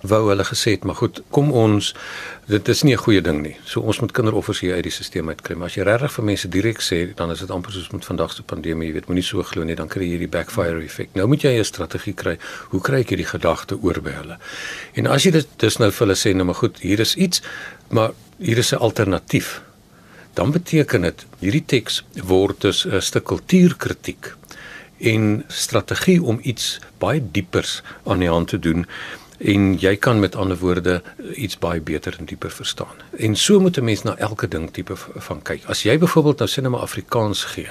wou 0.00 0.28
hulle 0.28 0.44
gesê 0.44 0.74
het, 0.76 0.84
maar 0.84 0.96
goed, 0.96 1.20
kom 1.34 1.50
ons 1.52 1.92
dit 2.48 2.68
is 2.68 2.82
nie 2.82 2.94
'n 2.94 2.98
goeie 2.98 3.20
ding 3.20 3.42
nie. 3.42 3.56
So 3.64 3.80
ons 3.80 4.00
moet 4.00 4.12
kinderoffers 4.12 4.60
hier 4.60 4.74
uit 4.74 4.82
die 4.82 4.92
stelsel 4.92 5.28
uitkry. 5.28 5.54
Maar 5.56 5.66
as 5.66 5.74
jy 5.74 5.82
regtig 5.82 6.12
vir 6.12 6.24
mense 6.24 6.48
direk 6.48 6.80
sê, 6.80 7.14
dan 7.14 7.30
is 7.30 7.38
dit 7.38 7.50
amper 7.50 7.72
soos 7.72 7.90
met 7.90 8.04
vandag 8.04 8.32
se 8.32 8.42
pandemie, 8.42 8.86
jy 8.86 8.92
weet, 8.92 9.06
moenie 9.06 9.24
so 9.24 9.42
glo 9.42 9.62
nie, 9.64 9.74
dan 9.74 9.88
kry 9.88 10.02
jy 10.02 10.08
hierdie 10.08 10.28
backfire 10.28 10.82
effek. 10.82 11.08
Nou 11.14 11.26
moet 11.26 11.42
jy 11.42 11.58
'n 11.58 11.64
strategie 11.64 12.14
kry. 12.14 12.38
Hoe 12.70 12.80
kry 12.80 13.00
ek 13.00 13.08
hierdie 13.08 13.26
gedagte 13.26 13.78
oor 13.82 14.00
by 14.00 14.10
hulle? 14.10 14.38
En 14.94 15.06
as 15.06 15.24
jy 15.24 15.30
dit 15.30 15.46
dis 15.58 15.78
nou 15.78 15.90
vir 15.90 16.06
hulle 16.06 16.16
sê, 16.16 16.34
nou 16.34 16.44
maar 16.44 16.54
goed, 16.54 16.78
hier 16.78 17.00
is 17.00 17.14
iets, 17.16 17.42
maar 17.88 18.12
hier 18.38 18.58
is 18.58 18.72
'n 18.72 18.78
alternatief 18.78 19.62
dan 20.34 20.50
beteken 20.50 21.02
dit 21.02 21.26
hierdie 21.38 21.64
teks 21.64 22.04
word 22.24 22.60
dus 22.60 22.86
'n 22.86 23.00
stuk 23.00 23.24
kultuurkritiek 23.24 24.34
en 24.98 25.44
strategie 25.48 26.22
om 26.22 26.38
iets 26.42 26.78
baie 26.98 27.22
diepers 27.30 27.82
aan 28.04 28.18
die 28.18 28.28
hand 28.28 28.48
te 28.48 28.58
doen 28.58 28.86
en 29.40 29.78
jy 29.80 29.96
kan 29.96 30.20
met 30.20 30.36
ander 30.36 30.58
woorde 30.60 31.02
iets 31.34 31.58
baie 31.58 31.80
beter 31.80 32.16
en 32.18 32.24
dieper 32.28 32.50
verstaan. 32.50 33.00
En 33.16 33.36
so 33.36 33.60
moet 33.60 33.78
'n 33.78 33.84
mens 33.84 34.02
na 34.02 34.16
elke 34.16 34.48
ding 34.48 34.70
tipe 34.70 34.96
van 34.96 35.42
kyk. 35.42 35.64
As 35.64 35.82
jy 35.82 35.98
byvoorbeeld 35.98 36.38
nou 36.38 36.48
sinema 36.48 36.78
Afrikaans 36.78 37.44
gee 37.44 37.68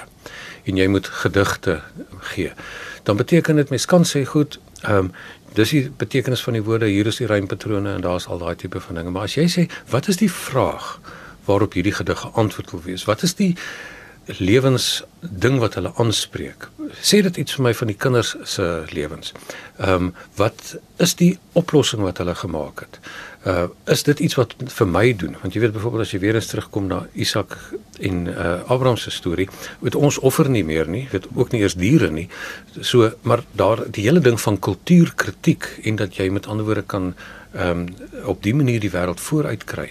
en 0.64 0.76
jy 0.76 0.86
moet 0.86 1.06
gedigte 1.06 1.80
gee, 2.18 2.52
dan 3.02 3.16
beteken 3.16 3.56
dit 3.56 3.70
mens 3.70 3.86
kan 3.86 4.04
sê 4.04 4.24
goed, 4.24 4.58
ehm 4.82 4.96
um, 4.96 5.12
dis 5.54 5.70
die 5.70 5.90
betekenis 5.96 6.42
van 6.42 6.52
die 6.52 6.62
woorde, 6.62 6.86
hier 6.86 7.06
is 7.06 7.16
die 7.16 7.26
rympatrone 7.26 7.94
en 7.94 8.00
daar's 8.00 8.26
al 8.26 8.38
daai 8.38 8.56
tipe 8.56 8.80
van 8.80 8.94
dinge. 8.94 9.10
Maar 9.10 9.22
as 9.22 9.34
jy 9.34 9.48
sê, 9.48 9.66
wat 9.90 10.08
is 10.08 10.16
die 10.16 10.30
vraag? 10.32 11.00
Waarop 11.44 11.72
hierdie 11.72 11.94
gedig 11.94 12.20
geantwoord 12.20 12.70
wil 12.70 12.82
wees. 12.84 13.04
Wat 13.04 13.22
is 13.22 13.34
die 13.34 13.54
lewens 14.38 15.02
ding 15.20 15.58
wat 15.58 15.74
hulle 15.74 15.92
aanspreek? 15.96 16.68
Sê 17.02 17.20
dit 17.22 17.36
iets 17.42 17.56
vir 17.56 17.64
my 17.64 17.72
van 17.74 17.90
die 17.90 17.96
kinders 17.96 18.34
se 18.44 18.66
lewens. 18.94 19.32
Ehm 19.78 20.10
um, 20.10 20.14
wat 20.36 20.76
is 20.98 21.14
die 21.16 21.38
oplossing 21.58 22.02
wat 22.02 22.18
hulle 22.22 22.34
gemaak 22.34 22.84
het? 22.84 23.00
Uh 23.46 23.66
is 23.84 24.02
dit 24.02 24.20
iets 24.20 24.36
wat 24.36 24.54
vir 24.58 24.86
my 24.88 25.16
doen? 25.16 25.36
Want 25.42 25.54
jy 25.54 25.60
weet 25.60 25.72
byvoorbeeld 25.72 26.02
as 26.02 26.12
jy 26.12 26.20
weer 26.20 26.34
eens 26.34 26.50
terugkom 26.50 26.86
na 26.86 27.06
Isak 27.12 27.56
en 28.00 28.26
uh 28.26 28.60
Abraham 28.66 28.96
se 28.96 29.10
storie, 29.10 29.48
moet 29.80 29.94
ons 29.94 30.18
offer 30.18 30.50
nie 30.50 30.64
meer 30.64 30.88
nie, 30.88 31.06
weet 31.12 31.26
ook 31.34 31.52
nie 31.52 31.62
eers 31.62 31.74
diere 31.74 32.10
nie. 32.10 32.28
So 32.80 33.12
maar 33.22 33.42
daar 33.52 33.86
die 33.90 34.04
hele 34.04 34.20
ding 34.20 34.40
van 34.40 34.58
kultuurkritiek 34.58 35.68
en 35.84 35.96
dat 35.96 36.16
jy 36.16 36.30
met 36.30 36.46
ander 36.46 36.64
woorde 36.64 36.82
kan 36.86 37.14
ehm 37.52 37.70
um, 37.70 37.86
op 38.24 38.42
die 38.42 38.54
manier 38.54 38.80
die 38.80 38.92
wêreld 38.92 39.20
vooruit 39.20 39.64
kry 39.64 39.90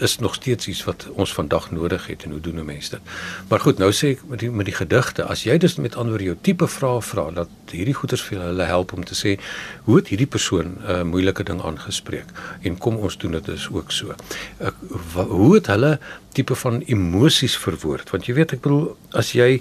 is 0.00 0.18
nog 0.18 0.34
steeds 0.34 0.68
iets 0.68 0.84
wat 0.84 1.06
ons 1.12 1.32
vandag 1.32 1.70
nodig 1.70 2.06
het 2.06 2.24
en 2.24 2.30
hoe 2.30 2.40
doen 2.40 2.58
'n 2.60 2.64
mens 2.64 2.88
dit? 2.88 3.00
Maar 3.48 3.60
goed, 3.60 3.78
nou 3.78 3.92
sê 3.92 4.06
ek 4.16 4.20
met 4.28 4.38
die 4.38 4.50
met 4.50 4.66
die 4.66 4.74
gedigte, 4.74 5.24
as 5.24 5.42
jy 5.42 5.58
dus 5.58 5.74
met 5.76 5.96
ander 5.96 6.22
jou 6.22 6.36
tipe 6.40 6.66
vrae 6.66 7.02
vra 7.02 7.30
dat 7.30 7.48
hierdie 7.70 7.94
goeters 7.94 8.22
vir 8.22 8.40
hulle 8.40 8.64
help 8.64 8.92
om 8.92 9.04
te 9.04 9.14
sê 9.14 9.38
hoe 9.84 9.96
het 9.96 10.08
hierdie 10.08 10.26
persoon 10.26 10.66
'n 10.66 10.90
uh, 10.90 11.02
moeilike 11.02 11.42
ding 11.42 11.62
aangespreek 11.62 12.28
en 12.62 12.78
kom 12.78 12.96
ons 12.96 13.18
doen 13.18 13.30
dit 13.30 13.48
is 13.48 13.68
ook 13.70 13.92
so. 13.92 14.14
Ek 14.58 14.74
hoe 15.14 15.54
het 15.54 15.66
hulle 15.66 15.98
tipe 16.32 16.54
van 16.54 16.80
emosies 16.80 17.56
verwoord? 17.56 18.10
Want 18.10 18.26
jy 18.26 18.34
weet 18.34 18.52
ek 18.52 18.60
bedoel 18.60 18.96
as 19.10 19.32
jy 19.32 19.60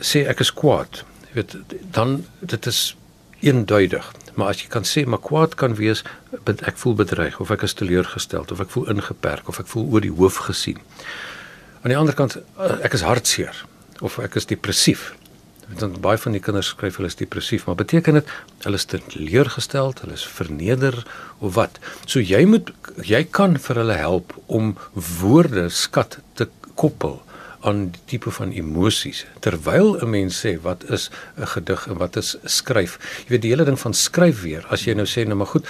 sê 0.00 0.26
ek 0.28 0.40
is 0.40 0.52
kwaad, 0.52 1.04
jy 1.28 1.34
weet 1.34 1.56
dan 1.90 2.24
dit 2.40 2.66
is 2.66 2.96
eenduidig. 3.40 4.12
Maar 4.36 4.52
as 4.52 4.62
jy 4.62 4.70
kan 4.72 4.84
sê 4.84 5.06
maar 5.08 5.22
kwaad 5.24 5.56
kan 5.60 5.76
wees, 5.78 6.02
ek 6.44 6.80
voel 6.82 6.96
bedreig 6.98 7.38
of 7.40 7.52
ek 7.54 7.64
is 7.64 7.76
teleurgestel 7.76 8.44
of 8.52 8.60
ek 8.60 8.72
voel 8.74 8.90
ingeperk 8.92 9.48
of 9.48 9.60
ek 9.62 9.70
voel 9.72 9.86
oor 9.92 10.04
die 10.04 10.12
hoof 10.12 10.42
gesien. 10.48 10.80
Aan 11.82 11.92
die 11.94 11.98
ander 11.98 12.16
kant 12.18 12.36
eh, 12.36 12.76
ek 12.84 12.98
is 12.98 13.06
hartseer 13.06 13.64
of 14.04 14.18
ek 14.20 14.36
is 14.40 14.48
depressief. 14.50 15.14
Want 15.66 15.98
baie 16.04 16.18
van 16.20 16.36
die 16.36 16.42
kinders 16.42 16.68
skryf 16.70 17.00
hulle 17.00 17.08
is 17.10 17.18
depressief, 17.18 17.64
maar 17.66 17.78
beteken 17.80 18.20
dit 18.20 18.28
hulle 18.62 18.78
is 18.78 18.86
teleurgestel, 18.86 19.94
hulle 20.02 20.14
is 20.14 20.26
verneder 20.36 21.00
of 21.40 21.56
wat? 21.56 21.80
So 22.06 22.22
jy 22.22 22.44
moet 22.46 22.70
jy 23.08 23.24
kan 23.24 23.56
vir 23.58 23.82
hulle 23.82 23.96
help 23.98 24.36
om 24.46 24.76
woorde 25.18 25.66
skat 25.74 26.20
te 26.38 26.46
koppel 26.76 27.18
aan 27.60 27.90
die 27.90 28.00
tipe 28.04 28.30
van 28.30 28.52
emosies 28.52 29.26
terwyl 29.40 29.96
'n 30.00 30.10
mens 30.10 30.46
sê 30.46 30.56
wat 30.62 30.84
is 30.90 31.10
'n 31.38 31.46
gedig 31.46 31.86
en 31.86 31.96
wat 31.96 32.16
is 32.16 32.36
skryf? 32.44 32.98
Jy 33.26 33.28
weet 33.28 33.42
die 33.42 33.50
hele 33.50 33.64
ding 33.64 33.80
van 33.80 33.94
skryf 33.94 34.42
weer 34.42 34.66
as 34.70 34.84
jy 34.84 34.94
nou 34.94 35.06
sê 35.06 35.26
nou 35.26 35.36
maar 35.36 35.52
goed 35.54 35.66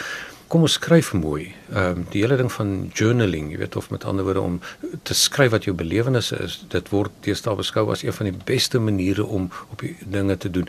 kom 0.49 0.63
ons 0.63 0.77
skryf 0.79 1.13
mooi. 1.13 1.55
Ehm 1.73 1.99
um, 1.99 2.07
die 2.11 2.23
hele 2.23 2.37
ding 2.37 2.53
van 2.53 2.91
journaling 2.95 3.51
jy 3.51 3.59
weet 3.59 3.77
of 3.77 3.91
met 3.91 4.05
ander 4.05 4.25
woorde 4.25 4.41
om 4.41 4.61
te 5.03 5.15
skryf 5.15 5.51
wat 5.51 5.65
jou 5.65 5.75
belewennisse 5.77 6.39
is 6.45 6.61
dit 6.69 6.89
word 6.95 7.11
teenoor 7.21 7.57
beskou 7.57 7.91
as 7.91 8.03
een 8.03 8.13
van 8.13 8.31
die 8.31 8.39
beste 8.45 8.79
maniere 8.79 9.25
om 9.25 9.51
op 9.71 9.83
die 9.83 9.97
dinge 10.01 10.37
te 10.37 10.51
doen. 10.51 10.69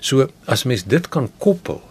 So 0.00 0.28
as 0.44 0.64
mens 0.64 0.84
dit 0.84 1.08
kan 1.08 1.30
koppel 1.38 1.82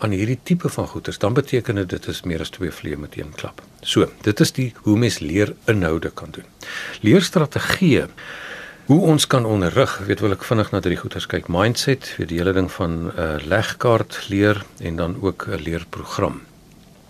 aan 0.00 0.14
hierdie 0.16 0.38
tipe 0.42 0.68
van 0.68 0.86
goeders, 0.86 1.18
dan 1.18 1.34
beteken 1.36 1.74
dit 1.74 1.90
dit 1.90 2.06
is 2.06 2.22
meer 2.22 2.40
as 2.40 2.50
twee 2.50 2.70
vleie 2.70 2.96
met 2.96 3.16
een 3.16 3.32
klap. 3.36 3.62
So, 3.80 4.08
dit 4.22 4.40
is 4.40 4.52
die 4.52 4.72
hoe 4.84 4.96
mens 4.98 5.18
leer 5.18 5.54
inhoude 5.66 6.10
kan 6.10 6.30
doen. 6.30 6.48
Leerstrategieë 7.00 8.08
hoe 8.90 9.00
ons 9.06 9.26
kan 9.26 9.44
onderrig, 9.46 9.98
weet 10.06 10.20
wil 10.24 10.34
ek 10.34 10.42
vinnig 10.42 10.72
na 10.72 10.80
drie 10.82 10.96
goeders 10.98 11.28
kyk. 11.30 11.46
Mindset, 11.52 12.08
weet 12.18 12.32
die 12.32 12.40
hele 12.40 12.56
ding 12.56 12.70
van 12.74 12.90
'n 12.90 13.12
uh, 13.14 13.36
legkaart 13.46 14.26
leer 14.28 14.64
en 14.80 14.96
dan 14.96 15.16
ook 15.22 15.46
'n 15.46 15.62
leerprogram. 15.62 16.40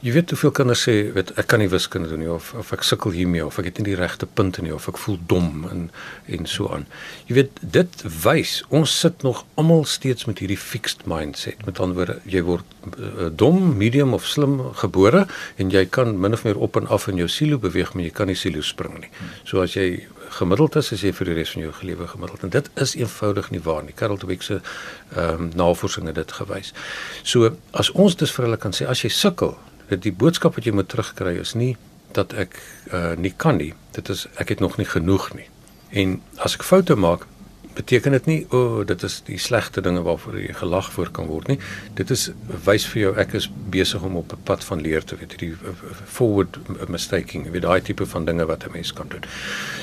Jy 0.00 0.14
weet 0.14 0.30
hoeveel 0.33 0.52
kinders 0.57 0.80
sê, 0.87 0.92
weet 1.12 1.35
ek 1.37 1.50
kan 1.52 1.61
nie 1.61 1.69
wiskunde 1.69 2.09
doen 2.09 2.23
nie 2.23 2.30
of 2.33 2.54
of 2.57 2.71
ek 2.73 2.87
sukkel 2.88 3.12
hiermee 3.12 3.42
of 3.45 3.59
ek 3.61 3.66
het 3.69 3.80
nie 3.83 3.90
die 3.90 3.99
regte 3.99 4.25
punte 4.25 4.62
nie 4.64 4.73
of 4.73 4.87
ek 4.88 4.97
voel 4.97 5.19
dom 5.28 5.66
en 5.69 5.83
en 6.25 6.49
so 6.49 6.71
aan. 6.73 6.87
Jy 7.28 7.37
weet 7.37 7.61
dit 7.76 8.04
wys 8.25 8.54
ons 8.73 8.95
sit 9.02 9.21
nog 9.26 9.42
almal 9.61 9.85
steeds 9.85 10.25
met 10.25 10.40
hierdie 10.40 10.57
fixed 10.57 11.04
mindset. 11.04 11.61
Met 11.69 11.83
ander 11.85 12.00
woorde, 12.00 12.16
jy 12.25 12.40
word 12.49 12.73
uh, 12.95 13.28
dom, 13.28 13.61
medium 13.76 14.16
of 14.16 14.25
slim 14.25 14.57
gebore 14.80 15.26
en 15.61 15.76
jy 15.76 15.85
kan 15.92 16.16
min 16.16 16.33
of 16.33 16.49
meer 16.49 16.57
op 16.57 16.80
en 16.80 16.88
af 16.88 17.11
in 17.12 17.21
jou 17.21 17.28
silo 17.28 17.61
beweeg, 17.61 17.92
maar 17.92 18.09
jy 18.09 18.16
kan 18.16 18.33
nie 18.33 18.40
silo 18.40 18.64
spring 18.64 19.02
nie. 19.04 19.12
So 19.45 19.61
as 19.61 19.76
jy 19.76 20.07
gemiddeld 20.40 20.80
is 20.80 20.95
as 20.97 21.04
jy 21.04 21.12
vir 21.12 21.28
die 21.28 21.40
res 21.42 21.52
van 21.52 21.66
jou 21.66 21.76
lewe 21.85 22.09
gemiddeld 22.09 22.49
en 22.49 22.57
dit 22.57 22.76
is 22.80 22.97
eenvoudig 22.97 23.52
nie 23.52 23.61
waar 23.69 23.85
nie. 23.85 23.92
Karel 23.92 24.16
Dweck 24.16 24.49
se 24.49 24.62
ehm 24.62 25.50
um, 25.50 25.57
navorsing 25.61 26.09
het 26.09 26.23
dit 26.25 26.38
gewys. 26.40 26.73
So 27.21 27.52
as 27.76 27.92
ons 27.92 28.16
dus 28.16 28.33
vir 28.33 28.49
hulle 28.49 28.64
kan 28.64 28.73
sê 28.73 28.88
as 28.88 29.04
jy 29.04 29.12
sukkel 29.12 29.59
dat 29.90 30.02
die 30.06 30.14
boodskap 30.14 30.54
wat 30.54 30.66
jy 30.66 30.73
moet 30.73 30.88
terugkry 30.88 31.37
is 31.40 31.54
nie 31.59 31.76
dat 32.16 32.32
ek 32.35 32.56
uh 32.92 33.14
nie 33.18 33.35
kan 33.37 33.59
nie. 33.61 33.73
Dit 33.94 34.09
is 34.09 34.26
ek 34.42 34.54
het 34.54 34.61
nog 34.61 34.78
nie 34.78 34.88
genoeg 34.88 35.30
nie. 35.35 35.47
En 35.90 36.20
as 36.38 36.56
ek 36.59 36.66
foute 36.66 36.97
maak, 36.99 37.26
beteken 37.75 38.14
dit 38.16 38.26
nie 38.26 38.38
o, 38.50 38.59
oh, 38.59 38.87
dit 38.87 39.02
is 39.06 39.20
die 39.26 39.38
slegte 39.38 39.82
dinge 39.85 40.02
waarvoor 40.06 40.38
jy 40.40 40.54
gelag 40.59 40.90
voor 40.92 41.11
kan 41.14 41.28
word 41.30 41.50
nie. 41.52 41.59
Dit 41.99 42.11
is 42.11 42.28
wys 42.66 42.87
vir 42.90 43.02
jou 43.02 43.12
ek 43.23 43.35
is 43.38 43.47
besig 43.70 44.02
om 44.06 44.18
op 44.20 44.32
'n 44.35 44.42
pad 44.44 44.64
van 44.64 44.82
leer 44.82 45.04
te 45.04 45.16
weet, 45.16 45.37
hierdie 45.37 45.54
uh, 45.54 45.75
forward 46.04 46.59
mistaking, 46.88 47.50
weet 47.50 47.62
daai 47.62 47.80
tipe 47.80 48.06
van 48.06 48.25
dinge 48.25 48.47
wat 48.47 48.66
'n 48.66 48.73
mens 48.73 48.92
kan 48.92 49.09
doen. 49.09 49.25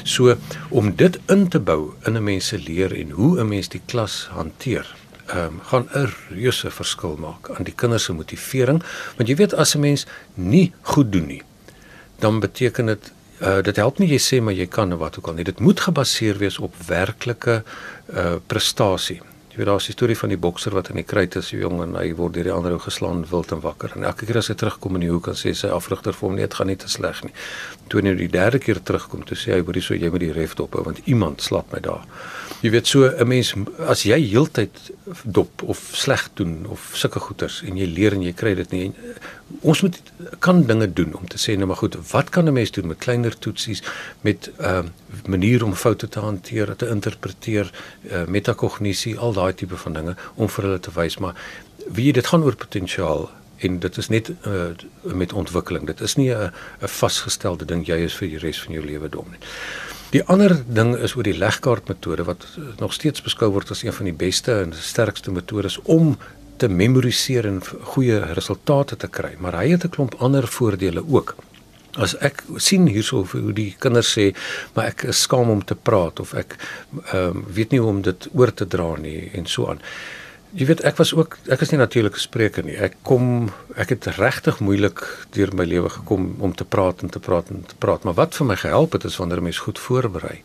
So 0.03 0.35
om 0.69 0.95
dit 0.95 1.19
in 1.27 1.47
te 1.47 1.59
bou 1.59 1.93
in 2.05 2.17
'n 2.17 2.23
mens 2.23 2.47
se 2.47 2.59
leer 2.59 2.93
en 2.93 3.09
hoe 3.11 3.39
'n 3.39 3.47
mens 3.47 3.69
die 3.69 3.81
klas 3.85 4.27
hanteer 4.31 4.95
ehm 5.27 5.45
um, 5.45 5.59
gaan 5.69 5.89
'n 5.93 6.07
reuse 6.29 6.71
verskil 6.71 7.17
maak 7.17 7.49
aan 7.49 7.63
die 7.63 7.75
kinders 7.75 8.03
se 8.03 8.13
motivering 8.13 8.83
want 9.17 9.29
jy 9.29 9.35
weet 9.35 9.53
as 9.53 9.75
'n 9.75 9.79
mens 9.79 10.05
nie 10.33 10.73
goed 10.81 11.11
doen 11.11 11.27
nie 11.27 11.43
dan 12.19 12.39
beteken 12.39 12.85
dit 12.85 13.11
uh, 13.41 13.61
dit 13.61 13.75
help 13.75 13.99
nie 13.99 14.09
jy 14.09 14.19
sê 14.21 14.41
maar 14.41 14.53
jy 14.57 14.67
kan 14.67 14.93
of 14.93 14.99
wat 14.99 15.17
ook 15.17 15.27
al 15.27 15.33
nie. 15.37 15.43
Dit 15.47 15.59
moet 15.59 15.79
gebaseer 15.79 16.37
wees 16.37 16.57
op 16.59 16.75
werklike 16.87 17.63
uh, 18.13 18.35
prestasie 18.47 19.21
jy 19.57 19.63
weet 19.63 19.71
daar's 19.71 19.87
'n 19.89 19.91
storie 19.91 20.17
van 20.17 20.29
die 20.29 20.37
bokser 20.37 20.73
wat 20.73 20.89
in 20.89 20.95
die 20.95 21.03
kruit 21.03 21.35
is 21.35 21.49
jong 21.49 21.81
en 21.81 21.95
hy 21.95 22.13
word 22.13 22.33
deur 22.33 22.43
die 22.43 22.53
ander 22.53 22.73
ou 22.73 22.79
geslaan 22.79 23.25
wild 23.25 23.51
en 23.51 23.61
wakker 23.61 23.91
en 23.95 24.03
elke 24.03 24.25
keer 24.25 24.37
as 24.37 24.47
hy 24.47 24.53
terugkom 24.53 24.95
in 24.95 25.01
die 25.01 25.09
hoek 25.09 25.25
dan 25.25 25.35
sê 25.35 25.53
sy 25.53 25.67
afrigter 25.67 26.13
vir 26.13 26.27
hom 26.27 26.35
nee 26.35 26.45
dit 26.45 26.53
gaan 26.53 26.67
nie 26.67 26.75
te 26.75 26.87
sleg 26.87 27.23
nie 27.23 27.33
toe 27.87 27.99
hy 27.99 28.05
nou 28.05 28.15
die 28.15 28.29
derde 28.29 28.59
keer 28.59 28.83
terugkom 28.83 29.25
toe 29.25 29.37
sê 29.37 29.53
hy 29.53 29.61
hoorie 29.65 29.81
so 29.81 29.95
jy 29.95 30.09
moet 30.09 30.19
die 30.19 30.31
ref 30.31 30.53
dop 30.55 30.73
hou 30.73 30.83
want 30.83 31.01
iemand 31.05 31.41
slap 31.41 31.73
my 31.73 31.79
daar 31.79 32.05
Jy 32.57 32.71
weet 32.73 32.87
so 32.87 33.05
'n 33.05 33.27
mens 33.27 33.53
as 33.85 34.03
jy 34.03 34.17
heeltyd 34.17 34.73
dop 35.23 35.61
of 35.61 35.77
sleg 35.93 36.29
doen 36.33 36.65
of 36.65 36.89
sulke 36.93 37.19
goeters 37.19 37.61
en 37.61 37.77
jy 37.77 37.85
leer 37.85 38.13
en 38.13 38.23
jy 38.23 38.33
kry 38.33 38.55
dit 38.55 38.71
nie. 38.71 38.93
Ons 39.61 39.81
moet 39.81 40.01
kan 40.39 40.63
dinge 40.65 40.93
doen 40.93 41.13
om 41.13 41.27
te 41.27 41.37
sê 41.37 41.55
nou 41.55 41.67
maar 41.67 41.77
goed, 41.77 41.97
wat 42.11 42.29
kan 42.29 42.47
'n 42.47 42.53
mens 42.53 42.71
doen 42.71 42.87
met 42.87 42.97
kleiner 42.97 43.37
toetsies 43.37 43.83
met 44.21 44.49
'n 44.57 44.63
uh, 44.63 44.83
manier 45.25 45.63
om 45.63 45.73
foute 45.73 46.07
te 46.07 46.19
hanteer, 46.19 46.75
te 46.75 46.87
interpreteer, 46.87 47.71
uh, 48.11 48.25
metakognisie, 48.27 49.17
al 49.17 49.33
daai 49.33 49.53
tipe 49.53 49.77
van 49.77 49.93
dinge 49.93 50.15
om 50.35 50.49
vir 50.49 50.63
hulle 50.63 50.79
te 50.79 50.91
wys 50.95 51.17
maar 51.17 51.35
wie 51.87 52.13
dit 52.13 52.27
gaan 52.27 52.43
oor 52.43 52.55
potensiaal 52.55 53.29
en 53.57 53.79
dit 53.79 53.97
is 53.97 54.09
net 54.13 54.29
uh, 54.29 54.69
met 55.03 55.33
ontwikkeling. 55.33 55.87
Dit 55.87 56.01
is 56.01 56.15
nie 56.15 56.29
'n 56.33 56.51
'n 56.81 56.87
vasgestelde 56.87 57.65
ding 57.65 57.87
jy 57.87 57.97
is 58.05 58.13
vir 58.13 58.27
die 58.27 58.37
res 58.37 58.61
van 58.61 58.73
jou 58.73 58.85
lewe 58.85 59.09
dom 59.09 59.25
nie. 59.31 59.39
Die 60.09 60.23
ander 60.23 60.63
ding 60.67 60.95
is 60.95 61.15
oor 61.15 61.23
die 61.23 61.37
legkaart 61.37 61.87
metode 61.87 62.23
wat 62.23 62.45
nog 62.79 62.93
steeds 62.93 63.21
beskou 63.21 63.51
word 63.51 63.71
as 63.71 63.83
een 63.83 63.93
van 63.93 64.05
die 64.05 64.13
beste 64.13 64.53
en 64.61 64.73
sterkste 64.73 65.31
metodes 65.31 65.79
om 65.83 66.17
te 66.57 66.67
memoriseer 66.67 67.45
en 67.45 67.61
goeie 67.93 68.19
resultate 68.33 68.95
te 68.95 69.07
kry, 69.07 69.35
maar 69.37 69.53
hy 69.59 69.69
het 69.69 69.83
'n 69.83 69.89
klomp 69.89 70.15
ander 70.19 70.47
voordele 70.47 71.03
ook. 71.07 71.35
As 71.97 72.13
ek 72.21 72.43
sien 72.61 72.85
hierso 72.87 73.23
hoe 73.31 73.53
die 73.53 73.71
kinders 73.79 74.11
sê, 74.13 74.29
maar 74.75 74.91
ek 74.91 75.07
is 75.13 75.23
skaam 75.25 75.49
om 75.49 75.63
te 75.65 75.75
praat 75.75 76.19
of 76.23 76.33
ek 76.37 76.57
ehm 77.13 77.41
um, 77.41 77.45
weet 77.57 77.73
nie 77.73 77.81
hoe 77.81 77.89
om 77.89 78.01
dit 78.05 78.29
oor 78.33 78.53
te 78.53 78.67
dra 78.69 78.93
nie 79.01 79.31
en 79.33 79.49
so 79.49 79.67
aan. 79.71 79.81
Jy 80.57 80.65
weet 80.69 80.83
ek 80.87 80.99
was 81.01 81.11
ook 81.13 81.37
ek 81.51 81.61
is 81.65 81.73
nie 81.73 81.79
natuurlike 81.81 82.21
spreker 82.21 82.63
nie. 82.63 82.77
Ek 82.77 82.95
kom 83.07 83.49
ek 83.75 83.91
het 83.95 84.07
regtig 84.17 84.61
moeilik 84.63 85.03
deur 85.35 85.51
my 85.57 85.65
lewe 85.67 85.89
gekom 85.89 86.29
om 86.39 86.53
te 86.55 86.65
praat 86.65 87.03
en 87.03 87.11
te 87.13 87.19
praat 87.19 87.49
en 87.51 87.65
te 87.67 87.75
praat, 87.81 88.05
maar 88.07 88.15
wat 88.17 88.37
vir 88.37 88.47
my 88.47 88.55
gehelp 88.55 88.95
het 88.95 89.09
is 89.09 89.17
wanneer 89.17 89.41
'n 89.41 89.49
mens 89.49 89.65
goed 89.65 89.79
voorberei. 89.79 90.43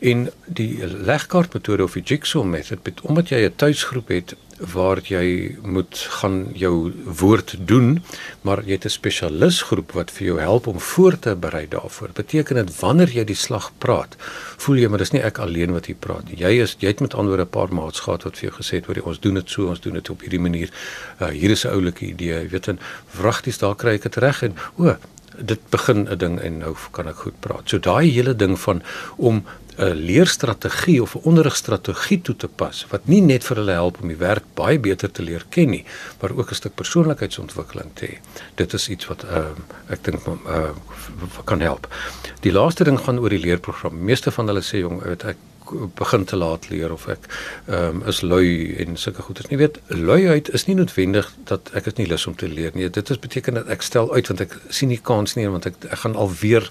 En 0.00 0.30
die 0.46 0.86
legkaart 0.86 1.54
metode 1.54 1.84
of 1.84 1.92
die 1.92 2.02
jigsaw 2.02 2.44
method, 2.44 3.00
omdat 3.02 3.28
jy 3.28 3.44
'n 3.44 3.56
tuisgroep 3.56 4.08
het 4.08 4.34
waar 4.72 5.00
jy 5.02 5.56
moet 5.62 5.98
gaan 6.20 6.48
jou 6.52 6.92
woord 7.20 7.54
doen, 7.58 8.02
maar 8.42 8.62
jy 8.64 8.72
het 8.78 8.84
'n 8.84 8.88
spesialisgroep 8.88 9.92
wat 9.92 10.10
vir 10.10 10.26
jou 10.26 10.38
help 10.40 10.66
om 10.66 10.80
voor 10.80 11.18
te 11.18 11.34
berei 11.36 11.68
daarvoor. 11.68 12.08
Beteken 12.14 12.56
dit 12.56 12.80
wanneer 12.80 13.08
jy 13.08 13.24
die 13.24 13.36
slag 13.36 13.72
praat, 13.78 14.16
voel 14.56 14.76
jy 14.76 14.88
maar 14.88 14.98
dis 14.98 15.12
nie 15.12 15.22
ek 15.22 15.38
alleen 15.38 15.72
wat 15.72 15.86
hier 15.86 15.96
praat 15.96 16.24
nie. 16.28 16.36
Jy 16.36 16.62
is 16.62 16.76
jy 16.78 16.88
het 16.88 17.00
met 17.00 17.14
ander 17.14 17.40
'n 17.40 17.48
paar 17.48 17.72
maats 17.74 18.00
gehad 18.00 18.22
wat 18.22 18.38
vir 18.38 18.50
jou 18.50 18.62
gesê 18.62 18.74
het 18.76 18.88
oor 18.88 19.02
ons 19.04 19.20
doen 19.20 19.34
dit 19.34 19.50
so, 19.50 19.68
ons 19.68 19.80
doen 19.80 19.94
dit 19.94 20.10
op 20.10 20.20
hierdie 20.20 20.40
manier. 20.40 20.70
Uh, 21.20 21.28
hier 21.28 21.50
is 21.50 21.64
'n 21.64 21.68
oulike 21.68 22.06
idee, 22.06 22.42
jy 22.42 22.48
weet 22.48 22.68
en 22.68 22.78
wragties 23.18 23.58
daar 23.58 23.76
kry 23.76 23.94
ek 23.94 24.02
dit 24.02 24.16
reg 24.16 24.42
en 24.42 24.54
o 24.76 24.96
dit 25.38 25.60
begin 25.70 26.08
'n 26.08 26.18
ding 26.18 26.40
en 26.40 26.58
nou 26.58 26.74
kan 26.90 27.08
ek 27.08 27.16
goed 27.16 27.40
praat. 27.40 27.68
So 27.68 27.78
daai 27.78 28.10
hele 28.10 28.36
ding 28.36 28.58
van 28.60 28.82
om 29.16 29.44
'n 29.76 29.94
leerstrategie 29.94 31.02
of 31.02 31.14
'n 31.14 31.20
onderrigstrategie 31.22 32.20
toe 32.22 32.36
te 32.36 32.48
pas 32.48 32.86
wat 32.90 33.06
nie 33.06 33.20
net 33.20 33.44
vir 33.44 33.56
hulle 33.56 33.72
help 33.72 34.02
om 34.02 34.08
die 34.08 34.16
werk 34.16 34.44
baie 34.54 34.78
beter 34.78 35.10
te 35.10 35.22
leer 35.22 35.44
ken 35.48 35.70
nie, 35.70 35.84
maar 36.20 36.30
ook 36.30 36.50
'n 36.50 36.54
stuk 36.54 36.74
persoonlikheidsontwikkeling 36.74 37.90
te 37.94 38.06
hê. 38.06 38.18
Dit 38.54 38.72
is 38.72 38.88
iets 38.88 39.06
wat 39.06 39.24
uh, 39.24 39.46
ek 39.88 40.04
dink 40.04 40.20
uh, 40.26 40.70
kan 41.44 41.60
help. 41.60 41.88
Die 42.40 42.52
laaste 42.52 42.84
ding 42.84 43.00
gaan 43.00 43.18
oor 43.18 43.30
die 43.30 43.38
leerprogram. 43.38 44.04
Meeste 44.04 44.30
van 44.30 44.46
hulle 44.46 44.62
sê 44.62 44.78
jong, 44.78 45.02
weet 45.02 45.24
ek 45.24 45.36
begin 45.94 46.24
te 46.24 46.36
laat 46.36 46.68
leer 46.68 46.92
of 46.92 47.06
ek 47.08 47.26
ehm 47.66 48.00
um, 48.00 48.02
is 48.10 48.20
lui 48.22 48.74
en 48.84 48.96
sulke 48.96 49.22
goeders. 49.22 49.48
Nie 49.50 49.58
weet 49.58 49.78
luiheid 49.88 50.50
is 50.52 50.66
nie 50.66 50.76
noodwendig 50.78 51.30
dat 51.50 51.70
ek 51.74 51.86
is 51.92 51.98
nie 52.00 52.06
lus 52.10 52.26
om 52.26 52.36
te 52.36 52.48
leer 52.48 52.74
nie. 52.74 52.88
Dit 52.90 53.10
is 53.10 53.18
beteken 53.18 53.60
dat 53.60 53.68
ek 53.72 53.82
stel 53.82 54.12
uit 54.12 54.28
want 54.28 54.44
ek 54.44 54.56
sien 54.68 54.92
nie 54.92 55.00
kans 55.10 55.36
nie 55.38 55.48
want 55.48 55.66
ek 55.70 55.80
ek 55.88 56.04
gaan 56.04 56.16
alweer 56.16 56.70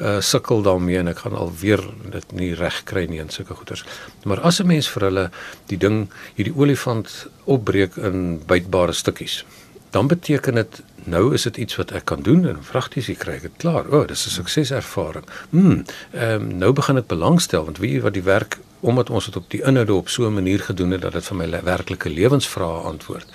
uh 0.00 0.20
sukkel 0.20 0.62
daarmee 0.66 0.98
en 0.98 1.12
ek 1.12 1.24
gaan 1.26 1.38
alweer 1.38 1.82
dit 2.12 2.32
nie 2.32 2.52
reg 2.58 2.82
kry 2.90 3.06
nie 3.10 3.20
en 3.22 3.30
sulke 3.30 3.54
goeders. 3.54 3.84
Maar 4.24 4.40
as 4.40 4.60
'n 4.60 4.66
mens 4.66 4.88
vir 4.88 5.08
hulle 5.10 5.30
die 5.68 5.78
ding 5.78 6.08
hierdie 6.34 6.56
olifant 6.56 7.26
opbreek 7.44 7.96
in 7.96 8.40
bytbare 8.46 8.92
stukkies 8.92 9.44
dan 9.94 10.06
beteken 10.10 10.54
dit 10.54 10.82
nou 11.04 11.34
is 11.34 11.42
dit 11.42 11.56
iets 11.56 11.76
wat 11.76 11.90
ek 11.90 12.04
kan 12.04 12.22
doen 12.22 12.46
en 12.48 12.62
vragties 12.64 13.08
ek 13.08 13.18
kry 13.18 13.38
dit 13.40 13.56
klaar. 13.56 13.88
O, 13.90 14.00
oh, 14.00 14.06
dis 14.06 14.26
'n 14.26 14.30
sukseservaring. 14.30 15.24
Hm, 15.50 15.82
ehm 16.12 16.42
um, 16.42 16.58
nou 16.58 16.72
begin 16.72 16.96
ek 16.96 17.06
belangstel 17.06 17.64
want 17.64 17.78
wie 17.78 18.02
wat 18.02 18.14
die 18.14 18.22
werk 18.22 18.58
omdat 18.80 19.10
ons 19.10 19.24
dit 19.24 19.36
op 19.36 19.50
die 19.50 19.62
inhoude 19.62 19.94
op 19.94 20.08
so 20.08 20.26
'n 20.26 20.34
manier 20.34 20.60
gedoen 20.60 20.90
het 20.90 21.00
dat 21.00 21.12
dit 21.12 21.24
vir 21.24 21.36
my 21.36 21.62
werklike 21.62 22.08
lewensvrae 22.10 22.80
antwoord. 22.84 23.26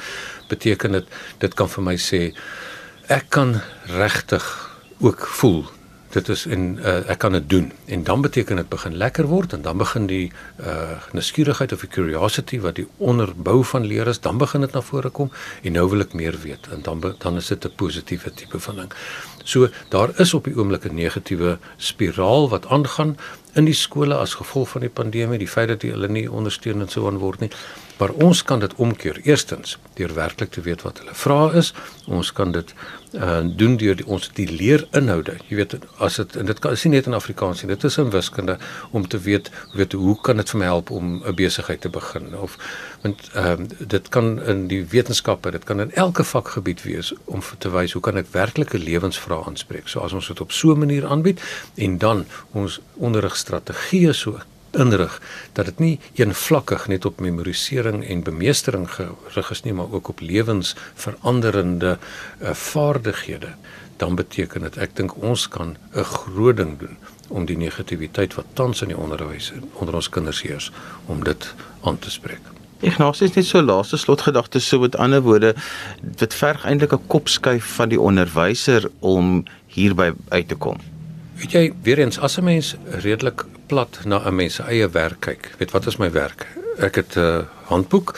Beteken 0.47 0.91
dit 0.91 1.07
dit 1.37 1.53
kan 1.53 1.69
vir 1.69 1.83
my 1.83 1.97
sê 1.97 2.33
ek 3.07 3.25
kan 3.29 3.61
regtig 3.85 4.69
ook 4.99 5.27
voel 5.27 5.65
dit 6.09 6.29
is 6.29 6.45
en 6.45 6.61
uh, 6.81 7.09
ek 7.09 7.19
kan 7.21 7.35
dit 7.37 7.49
doen 7.49 7.71
en 7.85 8.03
dan 8.03 8.21
beteken 8.21 8.55
dit 8.55 8.69
begin 8.69 8.95
lekker 8.97 9.27
word 9.29 9.53
en 9.53 9.61
dan 9.61 9.77
begin 9.77 10.07
die 10.09 10.31
uh 10.57 10.97
nuuskierigheid 11.13 11.73
of 11.73 11.83
die 11.85 11.89
curiosity 11.89 12.59
wat 12.59 12.75
die 12.79 12.87
onderbou 12.97 13.63
van 13.71 13.85
leer 13.85 14.07
is 14.07 14.19
dan 14.19 14.37
begin 14.41 14.65
dit 14.65 14.73
na 14.73 14.81
vore 14.81 15.09
kom 15.09 15.29
en 15.61 15.77
nou 15.77 15.85
wil 15.89 16.05
ek 16.05 16.15
meer 16.17 16.37
weet 16.45 16.69
en 16.73 16.81
dan 16.87 17.03
dan 17.19 17.37
is 17.37 17.47
dit 17.47 17.65
'n 17.65 17.75
positiewe 17.75 18.33
tipe 18.33 18.59
van 18.59 18.75
ding. 18.75 18.91
So 19.43 19.69
daar 19.89 20.09
is 20.19 20.33
op 20.33 20.43
die 20.43 20.55
oomblik 20.57 20.85
'n 20.85 20.95
negatiewe 20.95 21.57
spiraal 21.77 22.49
wat 22.49 22.67
aangaan 22.67 23.17
in 23.53 23.65
die 23.65 23.73
skole 23.73 24.15
as 24.15 24.33
gevolg 24.33 24.69
van 24.69 24.81
die 24.81 24.89
pandemie, 24.89 25.37
die 25.37 25.47
feit 25.47 25.67
dat 25.67 25.81
hulle 25.81 26.07
nie 26.07 26.31
ondersteun 26.31 26.81
en 26.81 26.89
so 26.89 27.07
aan 27.07 27.17
word 27.17 27.39
nie. 27.39 27.51
Maar 27.99 28.15
ons 28.23 28.43
kan 28.43 28.59
dit 28.59 28.75
omkeer. 28.75 29.19
Eerstens, 29.23 29.77
deur 29.93 30.13
werklik 30.15 30.51
te 30.55 30.61
weet 30.61 30.81
wat 30.81 31.01
hulle 31.01 31.13
vra 31.13 31.51
is, 31.59 31.73
ons 32.07 32.31
kan 32.31 32.51
dit 32.55 32.73
uh 33.17 33.39
doen 33.57 33.73
deur 33.81 33.95
die, 33.97 34.05
ons 34.05 34.27
die 34.37 34.45
leerinhoude. 34.47 35.33
Jy 35.49 35.55
weet 35.57 35.73
as 35.97 36.19
dit 36.21 36.35
en 36.37 36.45
dit 36.45 36.59
kan 36.61 36.75
is 36.77 36.83
nie 36.85 36.91
net 36.93 37.07
in 37.09 37.17
Afrikaans 37.17 37.63
nie, 37.63 37.69
dit 37.71 37.83
is 37.89 37.97
in 37.97 38.11
wiskunde 38.13 38.59
om 38.95 39.07
te 39.07 39.17
weet 39.25 39.49
weet 39.73 39.95
hoe 39.97 40.13
kan 40.21 40.37
dit 40.37 40.51
vir 40.53 40.59
my 40.61 40.67
help 40.69 40.91
om 40.93 41.07
'n 41.25 41.35
besigheid 41.35 41.81
te 41.81 41.89
begin 41.89 42.37
of 42.37 42.57
want 43.01 43.31
ehm 43.33 43.65
uh, 43.65 43.87
dit 43.95 44.09
kan 44.09 44.29
in 44.43 44.67
die 44.67 44.85
wetenskappe, 44.85 45.51
dit 45.51 45.63
kan 45.63 45.81
in 45.81 45.91
elke 45.91 46.23
vakgebied 46.23 46.83
wees 46.83 47.13
om 47.25 47.41
te 47.57 47.71
wys 47.71 47.97
hoe 47.97 48.01
kan 48.01 48.17
ek 48.17 48.29
werklike 48.31 48.77
lewensvrae 48.77 49.43
aanspreek. 49.45 49.87
So 49.87 49.99
as 49.99 50.13
ons 50.13 50.27
dit 50.27 50.41
op 50.41 50.51
so 50.51 50.71
'n 50.71 50.79
manier 50.79 51.07
aanbied 51.07 51.41
en 51.75 51.97
dan 51.97 52.25
ons 52.51 52.79
onderrigstrategieë 52.93 54.13
so 54.13 54.39
inrig 54.71 55.21
dat 55.53 55.65
dit 55.65 55.79
nie 55.79 55.99
eenvlakkig 56.13 56.87
net 56.87 57.05
op 57.05 57.19
memorisering 57.19 58.03
en 58.05 58.23
bemeestering 58.23 58.87
gerig 58.91 59.51
is 59.51 59.63
nie 59.63 59.73
maar 59.73 59.91
ook 59.91 60.09
op 60.09 60.19
lewensveranderende 60.19 61.97
uh, 61.97 62.53
vaardighede 62.53 63.53
dan 63.97 64.15
beteken 64.15 64.61
dit 64.61 64.77
ek 64.77 64.95
dink 64.95 65.15
ons 65.21 65.47
kan 65.47 65.77
'n 65.93 66.03
groot 66.03 66.57
ding 66.57 66.79
doen 66.79 66.97
om 67.27 67.45
die 67.45 67.57
negativiteit 67.57 68.33
wat 68.33 68.45
tans 68.53 68.81
in 68.81 68.93
die 68.93 68.97
onderwys 68.97 69.51
onder 69.73 69.95
ons 69.95 70.09
kinders 70.09 70.41
heers 70.41 70.71
om 71.05 71.23
dit 71.23 71.53
aan 71.81 71.99
te 71.99 72.11
spreek. 72.11 72.41
Ignatius 72.79 73.33
net 73.35 73.45
so 73.45 73.61
laaste 73.61 73.97
slotgedagte 73.97 74.59
so 74.59 74.79
met 74.79 74.95
ander 74.95 75.21
woorde 75.21 75.55
dit 76.01 76.33
verg 76.33 76.65
eintlik 76.65 76.93
'n 76.93 77.07
kopskuif 77.07 77.65
van 77.75 77.89
die 77.89 77.99
onderwyser 77.99 78.89
om 78.99 79.43
hierby 79.67 80.13
uit 80.29 80.47
te 80.47 80.55
kom. 80.55 80.77
Weet 81.35 81.51
jy, 81.51 81.73
weer 81.83 81.99
eens 81.99 82.19
as 82.19 82.37
'n 82.37 82.43
mens 82.43 82.75
redelik 83.03 83.45
plat 83.69 83.99
na 84.05 84.19
'n 84.25 84.35
mens 84.35 84.55
se 84.55 84.63
eie 84.63 84.89
werk 84.89 85.19
kyk, 85.19 85.51
weet 85.57 85.71
wat 85.71 85.87
is 85.87 85.97
my 85.97 86.11
werk? 86.11 86.47
Ek 86.77 86.95
het 86.95 87.15
'n 87.15 87.19
uh, 87.19 87.45
handboek 87.69 88.15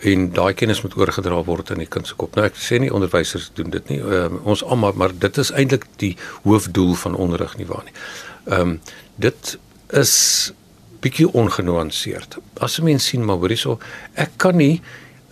en 0.00 0.32
daai 0.32 0.54
kennis 0.54 0.82
moet 0.82 0.96
oorgedra 0.96 1.42
word 1.44 1.70
in 1.70 1.82
die 1.82 1.90
kind 1.90 2.06
se 2.06 2.14
kop. 2.14 2.34
Nou 2.34 2.46
ek 2.46 2.56
sê 2.58 2.78
nie 2.82 2.92
onderwysers 2.92 3.50
doen 3.54 3.70
dit 3.70 3.88
nie. 3.88 3.98
Uh, 3.98 4.26
ons 4.44 4.64
almal, 4.64 4.96
maar 4.98 5.12
dit 5.18 5.38
is 5.38 5.50
eintlik 5.50 5.86
die 6.02 6.16
hoofdoel 6.42 6.94
van 6.94 7.14
onderrig 7.14 7.56
nie 7.56 7.66
waar 7.66 7.84
nie. 7.84 7.94
Ehm 8.50 8.60
um, 8.60 8.80
dit 9.16 9.58
is 9.92 10.52
bietjie 11.02 11.28
ongenuanceerd. 11.32 12.38
As 12.58 12.78
'n 12.78 12.84
mens 12.84 13.06
sien 13.06 13.24
maar 13.24 13.36
hoorie 13.36 13.56
so, 13.56 13.78
ek 14.14 14.30
kan 14.36 14.56
nie 14.56 14.80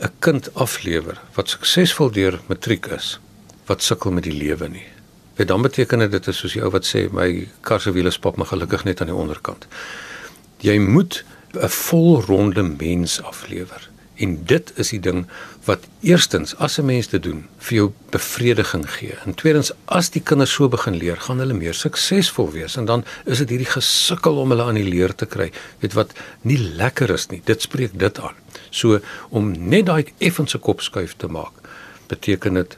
'n 0.01 0.13
kind 0.19 0.55
aflewer 0.55 1.21
wat 1.35 1.49
suksesvol 1.49 2.11
deur 2.11 2.41
matriek 2.49 2.87
is 2.87 3.19
wat 3.67 3.83
sukkel 3.83 4.11
met 4.11 4.25
die 4.25 4.35
lewe 4.35 4.69
nie. 4.69 4.87
Dit 5.41 5.49
dan 5.49 5.63
beteken 5.63 6.11
dit 6.11 6.27
is 6.29 6.37
soos 6.37 6.53
die 6.53 6.61
ou 6.61 6.69
wat 6.75 6.85
sê 6.85 7.07
my 7.17 7.31
kar 7.65 7.81
se 7.81 7.95
wiele 7.97 8.11
spap 8.13 8.37
maar 8.37 8.51
gelukkig 8.51 8.83
net 8.85 9.01
aan 9.01 9.09
die 9.09 9.17
onderkant. 9.17 9.65
Jy 10.61 10.77
moet 10.79 11.25
'n 11.57 11.69
volronde 11.69 12.63
mens 12.63 13.23
aflewer. 13.23 13.89
En 14.15 14.45
dit 14.45 14.73
is 14.77 14.91
die 14.91 15.01
ding 15.01 15.27
wat 15.65 15.87
eerstens 16.01 16.57
as 16.57 16.79
'n 16.79 16.85
mens 16.85 17.09
dit 17.09 17.23
doen 17.23 17.49
vir 17.59 17.75
jou 17.75 17.93
bevrediging 18.11 18.91
gee. 18.91 19.15
En 19.25 19.35
tweedens 19.35 19.73
as 19.85 20.11
die 20.11 20.21
kinders 20.21 20.53
so 20.53 20.69
begin 20.69 20.97
leer, 20.97 21.17
gaan 21.17 21.39
hulle 21.39 21.55
meer 21.55 21.75
suksesvol 21.75 22.51
wees 22.51 22.77
en 22.77 22.85
dan 22.85 23.05
is 23.25 23.39
dit 23.39 23.49
hierdie 23.49 23.73
gesukkel 23.73 24.37
om 24.37 24.51
hulle 24.51 24.63
aan 24.63 24.75
die 24.75 24.91
leer 24.91 25.15
te 25.15 25.27
kry. 25.27 25.53
Weet 25.79 25.93
wat 25.93 26.13
nie 26.43 26.59
lekker 26.59 27.11
is 27.11 27.27
nie. 27.27 27.41
Dit 27.45 27.63
spreek 27.63 27.99
dit 27.99 28.21
aan. 28.21 28.37
So 28.71 29.01
om 29.29 29.69
net 29.69 29.87
daai 29.87 30.05
effense 30.19 30.59
kop 30.59 30.81
skuif 30.81 31.15
te 31.17 31.27
maak, 31.27 31.53
beteken 32.07 32.55
dit 32.55 32.77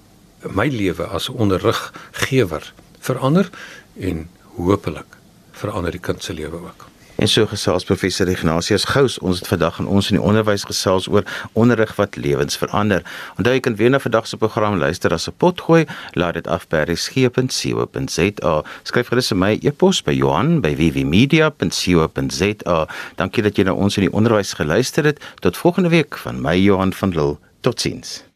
my 0.51 0.69
lewe 0.69 1.07
as 1.07 1.29
onderriggewer 1.29 2.73
verander 2.99 3.51
en 3.99 4.29
hopelik 4.57 5.17
verander 5.53 5.91
die 5.91 6.01
kind 6.01 6.23
se 6.23 6.35
lewe 6.35 6.57
ook. 6.57 6.91
En 7.23 7.29
so 7.29 7.47
gesels 7.47 7.85
professor 7.85 8.29
Ignatius 8.29 8.85
Gous, 8.85 9.19
ons 9.19 9.39
het 9.39 9.47
vandag 9.47 9.79
in 9.79 9.87
ons 9.87 10.11
in 10.11 10.17
die 10.17 10.25
onderwys 10.27 10.65
gesels 10.67 11.07
oor 11.07 11.23
onderrig 11.53 11.95
wat 11.95 12.17
lewens 12.17 12.57
verander. 12.59 13.03
Onthou 13.37 13.55
jy 13.55 13.61
kan 13.63 13.77
weer 13.79 13.91
na 13.95 14.01
vandag 14.03 14.27
se 14.27 14.37
program 14.37 14.79
luister 14.81 15.13
as 15.15 15.29
'n 15.29 15.33
pot 15.37 15.61
gooi, 15.61 15.87
laat 16.19 16.35
dit 16.35 16.47
af 16.47 16.69
by 16.69 16.77
resgep.co.za. 16.91 18.63
Skryf 18.83 19.09
gerus 19.09 19.29
vir 19.29 19.39
my 19.39 19.59
e-pos 19.63 20.03
by 20.03 20.13
Johan 20.13 20.61
by 20.61 20.75
wwmedia.co.za. 20.75 22.87
Dankie 23.17 23.43
dat 23.43 23.57
jy 23.57 23.65
na 23.65 23.73
ons 23.73 23.97
in 23.97 24.03
die 24.03 24.13
onderwys 24.13 24.53
geluister 24.53 25.05
het. 25.05 25.21
Tot 25.41 25.57
volgende 25.57 25.89
week 25.89 26.19
van 26.19 26.41
my 26.41 26.57
Johan 26.57 26.93
van 26.93 27.11
Lille. 27.11 27.37
Totsiens. 27.61 28.32